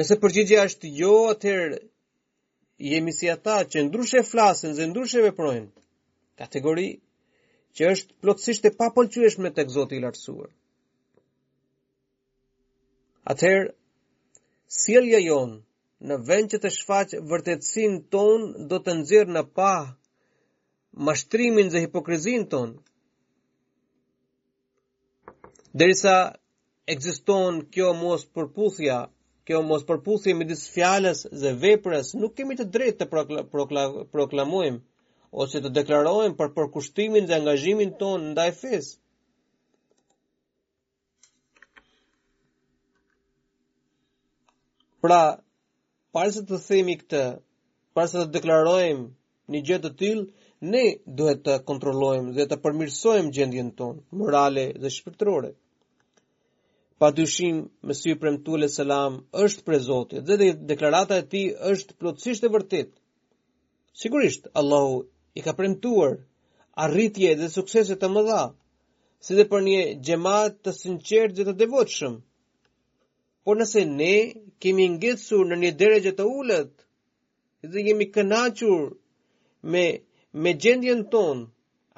Nëse 0.00 0.18
përgjigja 0.26 0.66
është 0.72 0.92
jo, 1.02 1.14
atëherë 1.36 1.80
jemi 2.90 3.14
si 3.20 3.30
ata 3.36 3.60
që 3.70 3.86
ndryshe 3.86 4.26
flasin 4.32 4.74
dhe 4.78 4.90
ndryshe 4.92 5.22
veprojnë 5.30 5.70
kategori 6.40 6.86
që 7.76 7.90
është 7.94 8.16
plotësisht 8.24 8.66
e 8.70 8.74
papëlqyeshme 8.78 9.50
tek 9.56 9.70
Zoti 9.76 9.96
i 9.98 10.02
Lartësuar. 10.04 10.48
Atëherë, 13.34 13.70
sjellja 14.78 15.20
jon 15.24 15.54
në 16.10 16.18
vend 16.28 16.52
që 16.54 16.58
të 16.64 16.70
shfaq 16.78 17.14
vërtetësinë 17.30 18.00
tonë 18.14 18.66
do 18.72 18.78
të 18.84 18.94
nxjerr 19.00 19.32
në 19.38 19.42
pa 19.58 19.70
mashtrimin 21.08 21.72
dhe 21.74 21.80
hipokrizin 21.86 22.44
ton. 22.54 22.74
Derisa 25.82 26.16
ekziston 26.94 27.62
kjo 27.74 27.94
mos 28.02 28.26
përputhja, 28.36 28.98
kjo 29.48 29.62
mos 29.70 29.86
përputhje 29.88 30.34
midis 30.38 30.66
fjalës 30.74 31.24
dhe 31.42 31.54
veprës, 31.64 32.12
nuk 32.20 32.36
kemi 32.36 32.58
të 32.60 32.68
drejtë 32.76 33.06
të 33.06 33.24
proklamojmë 33.50 34.82
ose 35.42 35.58
të 35.64 35.70
deklarojmë 35.80 36.34
për 36.40 36.50
përkushtimin 36.56 37.26
dhe 37.28 37.36
angazhimin 37.40 37.92
ton 38.02 38.26
ndaj 38.32 38.48
fes. 38.60 38.90
Pra, 45.04 45.20
parëse 46.16 46.44
të 46.48 46.58
themi 46.68 46.94
këtë, 47.02 47.24
parëse 47.98 48.22
të 48.22 48.30
deklarojmë 48.38 49.08
një 49.54 49.60
gjë 49.68 49.78
të 49.84 49.90
tillë, 50.00 50.28
ne 50.74 50.84
duhet 51.18 51.42
të 51.44 51.58
kontrollojmë 51.68 52.32
dhe 52.38 52.46
të 52.48 52.56
përmirësojmë 52.64 53.34
gjendjen 53.36 53.74
tonë 53.80 54.06
morale 54.20 54.64
dhe 54.82 54.92
shpirtërore. 54.94 55.50
Pa 56.98 57.10
dyshim, 57.18 57.58
Mesiu 57.88 58.16
Premtule 58.22 58.68
Selam 58.72 59.18
është 59.44 59.66
për 59.66 59.82
Zotin 59.88 60.24
dhe 60.30 60.52
deklarata 60.70 61.18
e 61.22 61.26
ti 61.32 61.42
është 61.72 61.98
plotësisht 62.00 62.46
e 62.48 62.52
vërtit. 62.54 62.94
Sigurisht, 64.02 64.48
Allahu 64.60 64.96
i 65.34 65.42
ka 65.42 65.52
premtuar 65.58 66.12
arritje 66.84 67.34
dhe 67.40 67.48
sukseset 67.54 68.00
të 68.02 68.08
mëdha, 68.16 68.42
si 69.24 69.32
dhe 69.38 69.46
për 69.52 69.60
një 69.68 69.78
gjemat 70.08 70.58
të 70.66 70.72
sinqer 70.80 71.26
dhe 71.36 71.46
të 71.48 71.54
devotshëm. 71.62 72.14
Por 73.44 73.58
nëse 73.60 73.84
ne 74.00 74.14
kemi 74.62 74.84
ngjitur 74.94 75.42
në 75.48 75.56
një 75.62 75.70
derëgjë 75.80 76.12
të 76.18 76.26
ulët, 76.38 76.72
dhe 77.74 77.84
jemi 77.88 78.06
kënaqur 78.14 78.84
me 79.72 79.84
me 80.42 80.50
gjendjen 80.62 81.02
ton, 81.12 81.36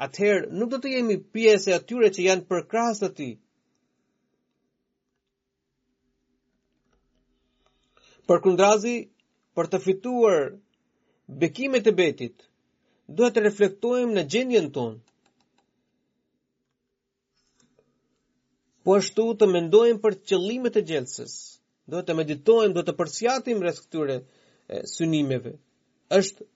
atëherë 0.06 0.42
nuk 0.58 0.68
do 0.72 0.78
të 0.82 0.88
jemi 0.96 1.16
pjesë 1.32 1.70
e 1.70 1.74
atyre 1.78 2.08
që 2.14 2.20
janë 2.28 2.48
për 2.50 2.64
krahas 2.70 3.02
të 3.04 3.28
Për 8.26 8.40
Përkundrazi 8.40 8.94
për 9.56 9.66
të 9.72 9.78
fituar 9.84 10.38
bekimet 11.42 11.86
e 11.86 11.92
betit, 12.00 12.36
duhet 13.14 13.34
të 13.36 13.42
reflektojmë 13.44 14.14
në 14.16 14.22
gjendjen 14.30 14.70
tonë. 14.74 14.98
Po 18.86 18.96
ashtu 18.98 19.26
të 19.34 19.48
mendojmë 19.50 20.00
për 20.02 20.16
qëllimet 20.30 20.76
e 20.78 20.82
gjelsës. 20.86 21.36
Duhet 21.90 22.06
të 22.08 22.16
meditojmë, 22.20 22.72
duhet 22.74 22.88
të 22.90 22.94
përsjatim 23.00 23.62
rreth 23.62 23.80
këtyre 23.86 24.16
e, 24.22 24.82
synimeve. 24.96 25.52
Është 26.18 26.46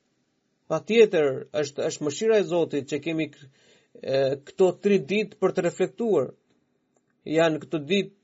pa 0.71 0.79
tjetër, 0.87 1.29
është, 1.61 1.83
është 1.91 2.05
mëshira 2.07 2.39
e 2.39 2.45
Zotit 2.51 2.87
që 2.93 2.99
kemi 3.03 3.27
e, 3.31 4.43
këto 4.47 4.71
tri 4.83 4.99
ditë 5.11 5.39
për 5.43 5.55
të 5.57 5.65
reflektuar. 5.67 6.31
Janë 7.37 7.61
këto 7.67 7.79
ditë 7.87 8.17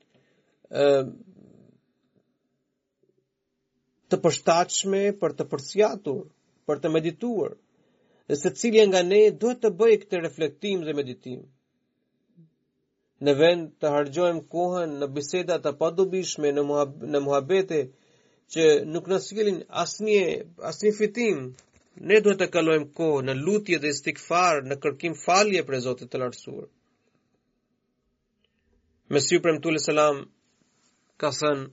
të 4.11 4.17
përshtachme 4.23 5.03
për 5.21 5.35
të 5.39 5.45
përsjatur, 5.51 6.23
për 6.67 6.81
të 6.83 6.91
medituar 6.91 7.53
dhe 8.27 8.35
se 8.35 8.49
cilja 8.59 8.83
nga 8.87 9.01
ne 9.11 9.19
duhet 9.41 9.61
të 9.63 9.69
bëjë 9.79 9.97
këtë 10.01 10.19
reflektim 10.23 10.81
dhe 10.85 10.93
meditim. 10.97 11.39
Në 13.25 13.31
vend 13.39 13.67
të 13.81 13.91
hargjojmë 13.95 14.43
kohën 14.53 14.91
në 15.01 15.07
biseda 15.15 15.55
të 15.63 15.71
padubishme 15.79 16.51
në, 16.57 16.63
në 17.13 17.21
muhabete 17.27 17.79
që 18.53 18.65
nuk 18.93 19.07
në 19.11 19.19
sikilin 19.27 19.61
asnje, 19.83 20.23
asnje 20.69 20.91
fitim, 20.99 21.39
ne 22.07 22.19
duhet 22.23 22.43
të 22.43 22.49
kalojmë 22.55 22.91
kohë 22.99 23.23
në 23.29 23.37
lutje 23.39 23.79
dhe 23.83 23.93
stikfar 24.01 24.61
në 24.69 24.77
kërkim 24.83 25.15
falje 25.23 25.63
për 25.67 25.81
Zotit 25.87 26.11
të 26.11 26.21
lartësuar. 26.23 26.67
Mesiu 29.15 29.39
Premtulli 29.41 29.79
Selam 29.87 30.21
ka 31.17 31.31
thënë, 31.39 31.65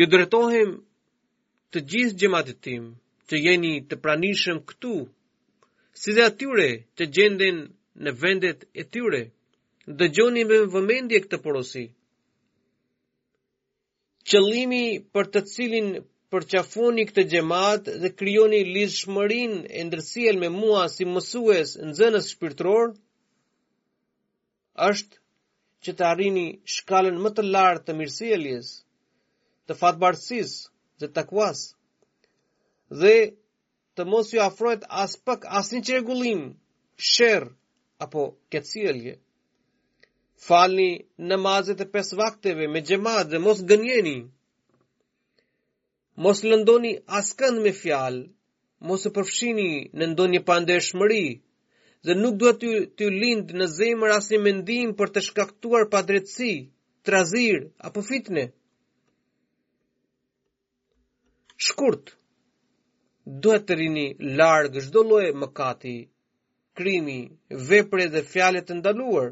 ju 0.00 0.08
dretohem 0.14 0.74
të 1.72 1.80
gjithë 1.92 2.18
gjematit 2.22 2.62
timë, 2.66 2.90
që 3.32 3.38
jeni 3.40 3.68
të 3.90 3.96
pranishëm 4.04 4.58
këtu, 4.68 4.94
si 6.00 6.10
dhe 6.16 6.24
atyre 6.28 6.66
që 7.00 7.04
gjenden 7.16 7.62
në 8.04 8.12
vendet 8.24 8.66
e 8.80 8.84
tyre, 8.92 9.20
dhe 9.98 10.06
gjoni 10.18 10.42
me 10.50 10.58
vëmendje 10.74 11.20
këtë 11.24 11.38
porosi. 11.46 11.84
Qëllimi 14.28 14.82
për 15.14 15.32
të 15.32 15.42
cilin 15.52 15.88
përqafoni 16.34 17.06
këtë 17.08 17.24
gjemat 17.32 17.88
dhe 18.04 18.10
kryoni 18.20 18.60
lizë 18.74 19.00
shmërin 19.00 19.56
e 19.64 19.80
ndërsiel 19.88 20.36
me 20.42 20.50
mua 20.60 20.84
si 20.94 21.08
mësues 21.14 21.72
në 21.88 21.96
zënës 21.98 22.28
shpirtror, 22.36 22.92
është 24.90 25.20
që 25.84 25.96
të 25.96 26.06
arini 26.14 26.46
shkallën 26.76 27.18
më 27.24 27.30
të 27.36 27.46
lartë 27.54 27.84
të 27.88 27.96
mirësieljes, 28.00 28.70
të 29.66 29.80
fatëbarsis 29.84 30.54
dhe 31.00 31.08
takuasë 31.16 31.66
dhe 33.00 33.16
të 33.96 34.04
mos 34.12 34.32
ju 34.34 34.40
afrojt 34.46 34.82
as 35.02 35.12
pak 35.26 35.40
as 35.58 35.66
një 35.72 35.80
sherr 35.84 36.40
shër, 37.12 37.42
apo 38.04 38.22
këtësielje. 38.52 39.14
si 39.16 39.18
e 39.18 39.20
Falni 40.46 40.90
namazet 41.28 41.78
e 41.84 41.90
pes 41.94 42.08
vakteve 42.20 42.64
me 42.72 42.80
gjemad 42.88 43.24
dhe 43.32 43.38
mos 43.46 43.58
gënjeni, 43.70 44.18
mos 46.22 46.38
lëndoni 46.48 46.92
as 47.18 47.28
kënd 47.38 47.56
me 47.64 47.72
fjal, 47.82 48.14
mos 48.86 49.02
e 49.06 49.10
përfshini 49.16 49.70
në 49.98 50.04
ndonjë 50.12 50.40
pandeshmëri, 50.50 51.26
dhe 52.04 52.12
nuk 52.22 52.34
duhet 52.40 52.58
të, 52.62 52.70
të 52.96 53.04
lind 53.22 53.46
në 53.58 53.66
zemër 53.78 54.10
as 54.18 54.26
një 54.32 54.38
mendim 54.46 54.88
për 54.98 55.08
të 55.12 55.20
shkaktuar 55.26 55.84
pa 55.92 56.00
dretësi, 56.08 56.52
trazir, 57.06 57.58
apo 57.86 58.00
fitne. 58.10 58.44
Shkurtë, 61.66 62.10
duhet 63.24 63.66
të 63.68 63.76
rini 63.78 64.06
largë 64.38 64.80
çdo 64.86 65.02
lloj 65.08 65.26
mëkati, 65.40 65.96
krimi, 66.76 67.20
vepre 67.68 68.06
dhe 68.12 68.22
fjale 68.32 68.60
të 68.66 68.74
ndaluar, 68.80 69.30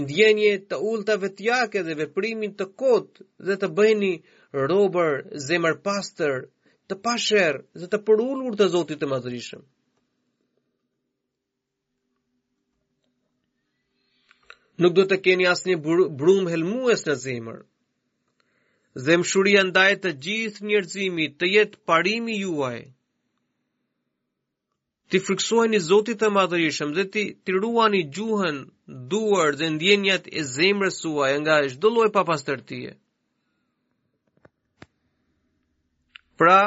ndjenje 0.00 0.52
të 0.68 0.76
ulta 0.92 1.14
vetjake 1.22 1.82
dhe 1.86 1.94
veprimin 1.98 2.52
të 2.58 2.64
kot 2.82 3.22
dhe 3.46 3.56
të 3.60 3.66
bëheni 3.76 4.12
robër, 4.68 5.12
zemër 5.46 5.74
pastër, 5.86 6.36
të 6.86 6.94
pasher 7.04 7.54
dhe 7.78 7.86
të 7.90 7.98
përullur 8.06 8.56
të 8.58 8.64
Zotit 8.72 8.98
të 9.00 9.06
Madhërisëm. 9.12 9.62
Nuk 14.82 14.92
do 14.94 15.02
të 15.10 15.16
keni 15.24 15.44
asë 15.50 15.68
një 15.74 15.78
brum 16.18 16.46
helmues 16.52 17.02
në 17.08 17.14
zemër. 17.24 17.58
Zemëshuria 19.06 19.62
ndajet 19.68 20.02
të 20.04 20.10
gjithë 20.24 20.64
njerëzimit 20.68 21.34
të 21.40 21.46
jetë 21.54 21.80
parimi 21.88 22.38
juaj, 22.44 22.78
ti 25.10 25.18
friksuani 25.24 25.80
Zotit 25.88 26.18
të 26.20 26.28
Madhërisëm 26.36 26.90
dhe 26.96 27.04
ti 27.12 27.22
ti 27.44 27.52
ruani 27.58 28.00
gjuhën, 28.16 28.56
duar 29.10 29.50
dhe 29.58 29.66
ndjenjat 29.76 30.24
e 30.28 30.40
zemrës 30.54 30.94
suaj 31.02 31.32
nga 31.44 31.54
çdo 31.72 31.88
lloj 31.94 32.10
papastërtie. 32.16 32.90
Pra, 36.38 36.60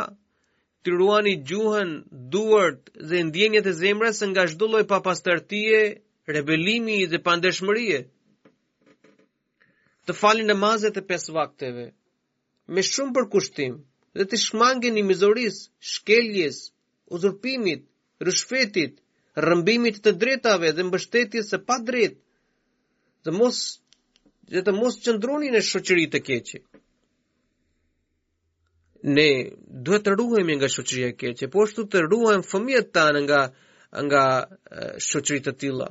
ti 0.81 0.89
ruani 0.99 1.33
gjuhën, 1.49 1.89
duart 2.33 2.81
dhe 3.09 3.17
ndjenjat 3.27 3.65
e 3.71 3.75
zemrës 3.81 4.19
nga 4.31 4.43
çdo 4.51 4.65
lloj 4.71 4.85
papastërtie, 4.93 5.79
rebelimi 6.35 6.97
dhe 7.11 7.19
pandeshmërie. 7.27 7.99
Të 10.05 10.11
falin 10.21 10.47
namazet 10.51 10.95
e 11.01 11.07
pesë 11.09 11.31
vakteve 11.39 11.87
me 12.73 12.81
shumë 12.91 13.11
përkushtim 13.15 13.73
dhe 14.17 14.23
të 14.31 14.35
shmangeni 14.45 15.01
mizoris, 15.11 15.55
shkeljes, 15.93 16.57
uzurpimit, 17.13 17.81
rëshfetit, 18.27 18.97
rëmbimit 19.47 19.97
të 20.05 20.13
drejtave 20.21 20.71
dhe 20.77 20.85
mbështetjes 20.87 21.51
së 21.53 21.59
pa 21.67 21.77
dret, 21.87 22.17
dhe 23.25 23.31
mos 23.39 23.61
dhe 24.51 24.61
të 24.67 24.73
mos 24.79 24.97
qëndroni 25.03 25.51
në 25.53 25.61
shoqëri 25.71 26.05
të 26.11 26.19
keqe. 26.29 26.59
Ne 29.15 29.27
duhet 29.85 30.03
të 30.05 30.15
ruhemi 30.19 30.55
nga 30.59 30.67
shoqëria 30.75 31.07
e 31.13 31.15
keqe, 31.21 31.45
po 31.53 31.63
është 31.65 31.85
të 31.93 32.01
ruajmë 32.09 32.47
fëmijët 32.51 32.91
tanë 32.95 33.21
nga 33.25 33.41
nga 34.07 34.23
shoqëri 35.09 35.39
të 35.47 35.51
tilla 35.61 35.87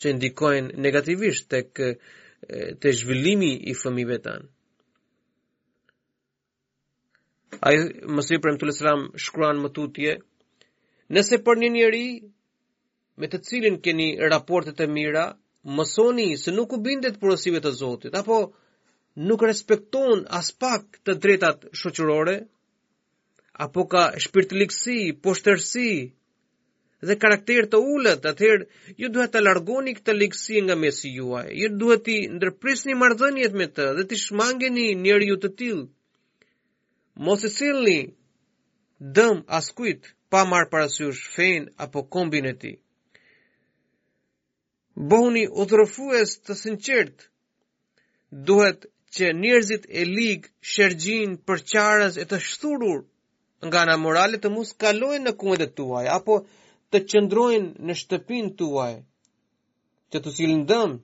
që 0.00 0.06
ndikojnë 0.16 0.72
negativisht 0.86 1.44
tek 1.54 1.70
te 2.80 2.88
zhvillimi 2.98 3.52
i 3.70 3.76
fëmijëve 3.80 4.18
tanë. 4.26 4.46
Ai 7.68 7.76
Mesih 8.14 8.40
të 8.40 8.72
selam 8.76 9.02
shkruan 9.24 9.58
më 9.62 9.68
tutje, 9.76 10.12
Nëse 11.12 11.38
për 11.46 11.58
një 11.60 11.68
njeri 11.74 12.04
me 13.22 13.28
të 13.32 13.40
cilin 13.48 13.76
keni 13.86 14.06
raportet 14.32 14.80
e 14.80 14.86
mira, 14.92 15.24
mësoni 15.78 16.28
se 16.42 16.52
nuk 16.54 16.72
u 16.72 16.78
bindet 16.86 17.18
porosive 17.20 17.60
të 17.64 17.72
Zotit, 17.80 18.16
apo 18.20 18.38
nuk 19.30 19.44
respekton 19.46 20.24
as 20.38 20.48
pak 20.64 20.98
të 21.04 21.14
drejtat 21.26 21.68
shoqërore, 21.80 22.36
apo 23.66 23.84
ka 23.94 24.02
shpirtliksi, 24.24 24.96
poshtërsi, 25.26 25.86
dhe 27.06 27.18
karakter 27.22 27.68
të 27.72 27.78
ullët, 27.94 28.24
atëherë 28.24 28.96
ju 29.02 29.10
duhet 29.14 29.32
të 29.36 29.44
largoni 29.44 29.92
këtë 29.98 30.16
liksi 30.18 30.62
nga 30.64 30.74
mesi 30.82 31.12
juaj, 31.18 31.46
ju 31.60 31.68
duhet 31.82 32.02
të 32.08 32.16
ndërprisni 32.38 32.96
mardhënjet 33.02 33.54
me 33.60 33.66
të 33.76 33.90
dhe 34.00 34.06
të 34.10 34.18
shmangeni 34.24 34.88
njerë 35.04 35.28
ju 35.30 35.36
të 35.44 35.52
tilë. 35.60 35.84
Mos 37.26 37.44
e 37.44 37.50
silni 37.58 37.98
dëm 39.18 39.44
askujtë, 39.60 40.14
pa 40.34 40.42
marë 40.52 40.66
parasysh 40.72 41.20
fejn 41.34 41.62
apo 41.84 42.00
kombin 42.14 42.46
e 42.50 42.52
ti. 42.62 42.72
Bohuni 45.10 45.44
udhërëfues 45.62 46.32
të 46.46 46.56
sinqert, 46.62 47.24
duhet 48.48 48.88
që 49.14 49.30
njerëzit 49.42 49.84
e 50.00 50.02
ligë 50.16 50.48
shërgjin 50.72 51.36
për 51.46 51.62
qarës 51.72 52.14
e 52.22 52.24
të 52.30 52.38
shthurur 52.48 53.00
nga 53.68 53.82
në 53.88 53.94
moralit 54.06 54.42
të 54.44 54.50
mus 54.56 54.74
kalojnë 54.84 55.22
në 55.28 55.36
kumët 55.40 55.62
e 55.66 55.70
tuaj, 55.78 56.04
apo 56.18 56.40
të 56.90 57.04
qëndrojnë 57.10 57.86
në 57.86 57.94
shtëpin 58.02 58.50
tuaj, 58.58 58.94
që 60.10 60.16
të 60.24 60.36
silën 60.40 60.66
dëmë 60.70 60.98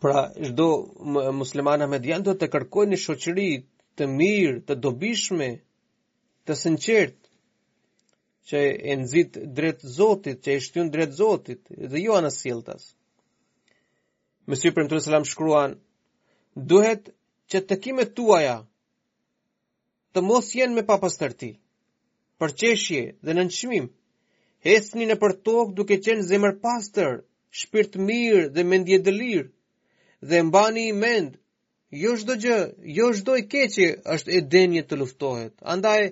pra 0.00 0.32
çdo 0.46 0.68
musliman 1.40 1.80
ahmedian 1.84 2.22
duhet 2.24 2.38
të 2.42 2.46
kërkojë 2.54 2.88
një 2.92 2.98
shoqëri 3.04 3.48
të 4.00 4.06
mirë, 4.12 4.52
të 4.68 4.76
dobishme, 4.84 5.48
të 6.46 6.52
sinqert 6.60 7.18
që 8.48 8.62
e 8.92 8.96
nëzit 9.02 9.36
drejt 9.58 9.84
Zotit, 9.96 10.38
që 10.44 10.50
e 10.56 10.62
shtyun 10.66 10.88
drejt 10.94 11.12
Zotit, 11.20 11.60
dhe 11.90 11.98
jo 12.04 12.16
anë 12.20 12.30
siltas. 12.36 12.86
Mësi 14.48 14.72
për 14.72 14.86
më 14.86 14.90
të 14.90 14.96
rësëllam 14.98 15.28
shkruan, 15.32 15.76
duhet 16.72 17.12
që 17.52 17.62
të 17.68 17.80
tuaja 18.16 18.56
të 20.12 20.20
mos 20.30 20.48
jenë 20.58 20.74
me 20.78 20.82
papastërti, 20.92 21.52
tërti, 21.54 21.60
për 22.40 22.50
qeshje 22.62 23.02
dhe 23.26 23.32
në 23.36 23.42
nëshmim, 23.50 23.86
hesni 24.68 25.04
në 25.10 25.16
për 25.22 25.32
tokë 25.48 25.76
duke 25.80 26.00
qenë 26.06 26.26
zemër 26.32 26.56
pastër, 26.64 27.12
shpirt 27.60 27.96
mirë 28.08 28.46
dhe 28.54 28.62
mendje 28.72 28.98
dëlirë, 29.08 29.48
dhe 30.20 30.42
mbani 30.42 30.88
i 30.88 30.92
mend, 30.96 31.36
jo 32.02 32.14
shdo 32.20 32.34
gjë, 32.42 32.58
jo 32.96 33.10
shdo 33.18 33.36
i 33.40 33.44
keqe 33.52 33.86
është 34.16 34.32
e 34.36 34.40
denje 34.54 34.82
të 34.88 34.98
luftohet. 35.00 35.54
Andaj, 35.74 36.10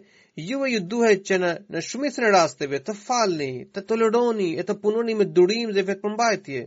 ju 0.49 0.63
e 0.67 0.71
ju 0.73 0.81
duhet 0.93 1.21
që 1.29 1.39
në, 1.43 1.51
në 1.77 1.81
e 1.83 2.31
rasteve 2.35 2.81
të 2.81 2.95
falni, 3.05 3.51
të 3.73 3.81
toleroni 3.89 4.49
e 4.61 4.65
të 4.65 4.79
punoni 4.83 5.15
me 5.19 5.25
durim 5.25 5.73
dhe 5.75 5.83
vetë 5.89 6.03
përmbajtje. 6.03 6.65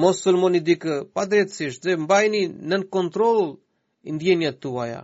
Mos 0.00 0.20
sulmoni 0.22 0.60
dikë 0.60 0.94
pa 1.14 1.24
drejtësisht 1.30 1.84
dhe 1.86 1.96
mbajni 1.96 2.42
nën 2.70 2.82
kontrol 2.90 3.38
ndjenja 4.14 4.52
tuaja. 4.62 5.02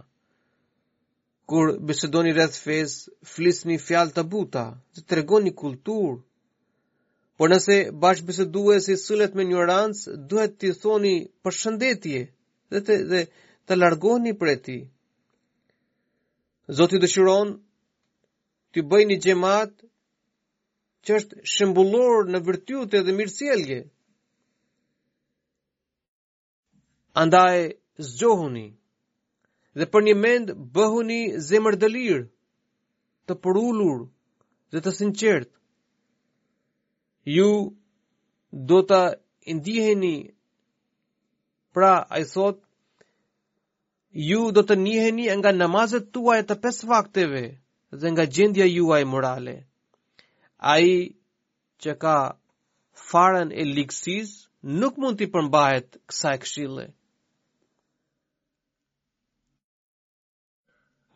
Kur 1.49 1.67
bisedoni 1.87 2.31
rreth 2.35 2.59
fes, 2.65 2.93
flisni 3.33 3.79
fjalë 3.87 4.13
të 4.17 4.23
buta, 4.33 4.65
të 4.95 5.01
tregoni 5.11 5.51
kulturë, 5.63 6.15
Por 7.43 7.51
nëse 7.51 7.77
bashkëbiseduesi 8.03 8.93
si 8.97 9.03
sëllet 9.05 9.33
me 9.37 9.43
njërancë, 9.45 10.09
duhet 10.31 10.53
t'i 10.63 10.69
thoni 10.83 11.15
për 11.43 11.53
shëndetje 11.61 12.21
dhe 12.73 12.81
të, 12.87 12.95
dhe 13.11 13.21
të 13.67 13.79
largoni 13.83 14.31
për 14.41 14.49
e 14.53 14.57
ti. 14.67 14.77
Zotit 16.79 17.01
dëshiron 17.05 17.51
t'i 18.71 18.81
bëj 18.91 19.03
një 19.09 19.17
gjemat 19.25 19.73
që 21.05 21.19
është 21.19 21.35
shëmbullor 21.55 22.31
në 22.31 22.41
vërtyute 22.49 23.01
dhe 23.09 23.15
mirësielje. 23.19 23.79
Andaj 27.25 27.59
zgjohuni 28.11 28.69
dhe 29.83 29.91
për 29.93 30.07
një 30.09 30.15
mend 30.27 30.55
bëhuni 30.79 31.21
zemër 31.51 31.79
dëlirë, 31.83 32.23
të 33.27 33.39
përullur 33.43 33.99
dhe 34.73 34.85
të 34.87 34.95
sinqertë 35.01 35.55
ju 37.31 37.51
do 38.71 38.81
të 38.89 39.01
ndiheni 39.55 40.15
pra 41.73 41.93
a 42.15 42.19
i 42.21 42.25
thot 42.25 42.59
ju 44.31 44.41
do 44.53 44.61
të 44.67 44.75
njiheni 44.85 45.25
nga 45.39 45.51
namazet 45.53 46.13
tuaj 46.13 46.43
të 46.49 46.55
pes 46.63 46.77
vakteve 46.93 47.45
dhe 47.99 48.09
nga 48.13 48.25
gjendja 48.35 48.67
juaj 48.77 49.05
morale 49.13 49.57
a 50.59 50.79
i 50.95 51.15
që 51.83 51.93
ka 52.03 52.17
farën 53.11 53.49
e 53.53 53.63
liksis 53.77 54.29
nuk 54.81 54.95
mund 55.01 55.17
t'i 55.19 55.27
përmbahet 55.33 55.89
kësa 56.09 56.29
e 56.37 56.43
këshille 56.43 56.87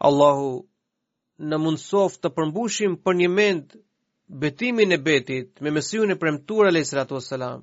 Allahu 0.07 0.51
në 1.49 1.57
mundsof 1.65 2.13
të 2.23 2.29
përmbushim 2.37 2.93
për 3.05 3.13
një 3.21 3.29
mend 3.39 3.67
betimin 4.29 4.93
e 4.93 4.97
betit 4.99 5.61
me 5.61 5.71
mesiun 5.71 6.11
e 6.11 6.17
premtuar 6.19 6.67
alayhi 6.69 6.89
salatu 6.91 7.21
salam, 7.31 7.61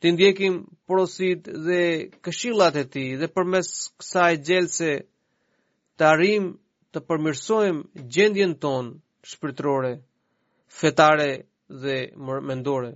Ti 0.00 0.08
ndjekim 0.12 0.54
porosit 0.86 1.42
dhe 1.66 1.82
këshillat 2.24 2.74
e 2.76 2.84
tij 2.92 3.12
dhe 3.20 3.26
përmes 3.34 3.68
kësaj 3.98 4.34
gjelse 4.46 4.90
të 5.96 6.04
arim 6.12 6.44
të 6.92 6.98
përmirësojmë 7.08 8.04
gjendjen 8.14 8.52
tonë 8.62 8.90
shpirtërore, 9.32 9.92
fetare 10.78 11.30
dhe 11.82 11.96
mendore. 12.48 12.92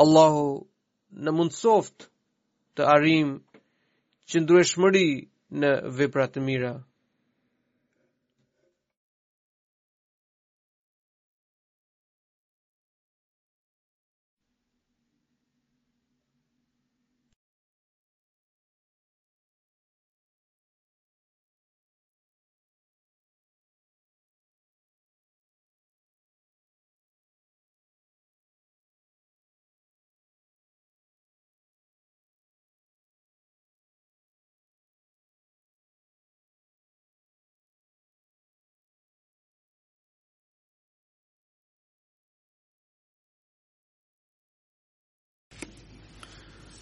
Allahu 0.00 0.46
në 1.24 1.30
mundsoft 1.36 1.98
të 2.80 2.88
arrim 2.96 3.28
qëndrueshmëri 4.30 5.06
në 5.60 5.70
veprat 6.00 6.30
të 6.34 6.40
mira. 6.48 6.72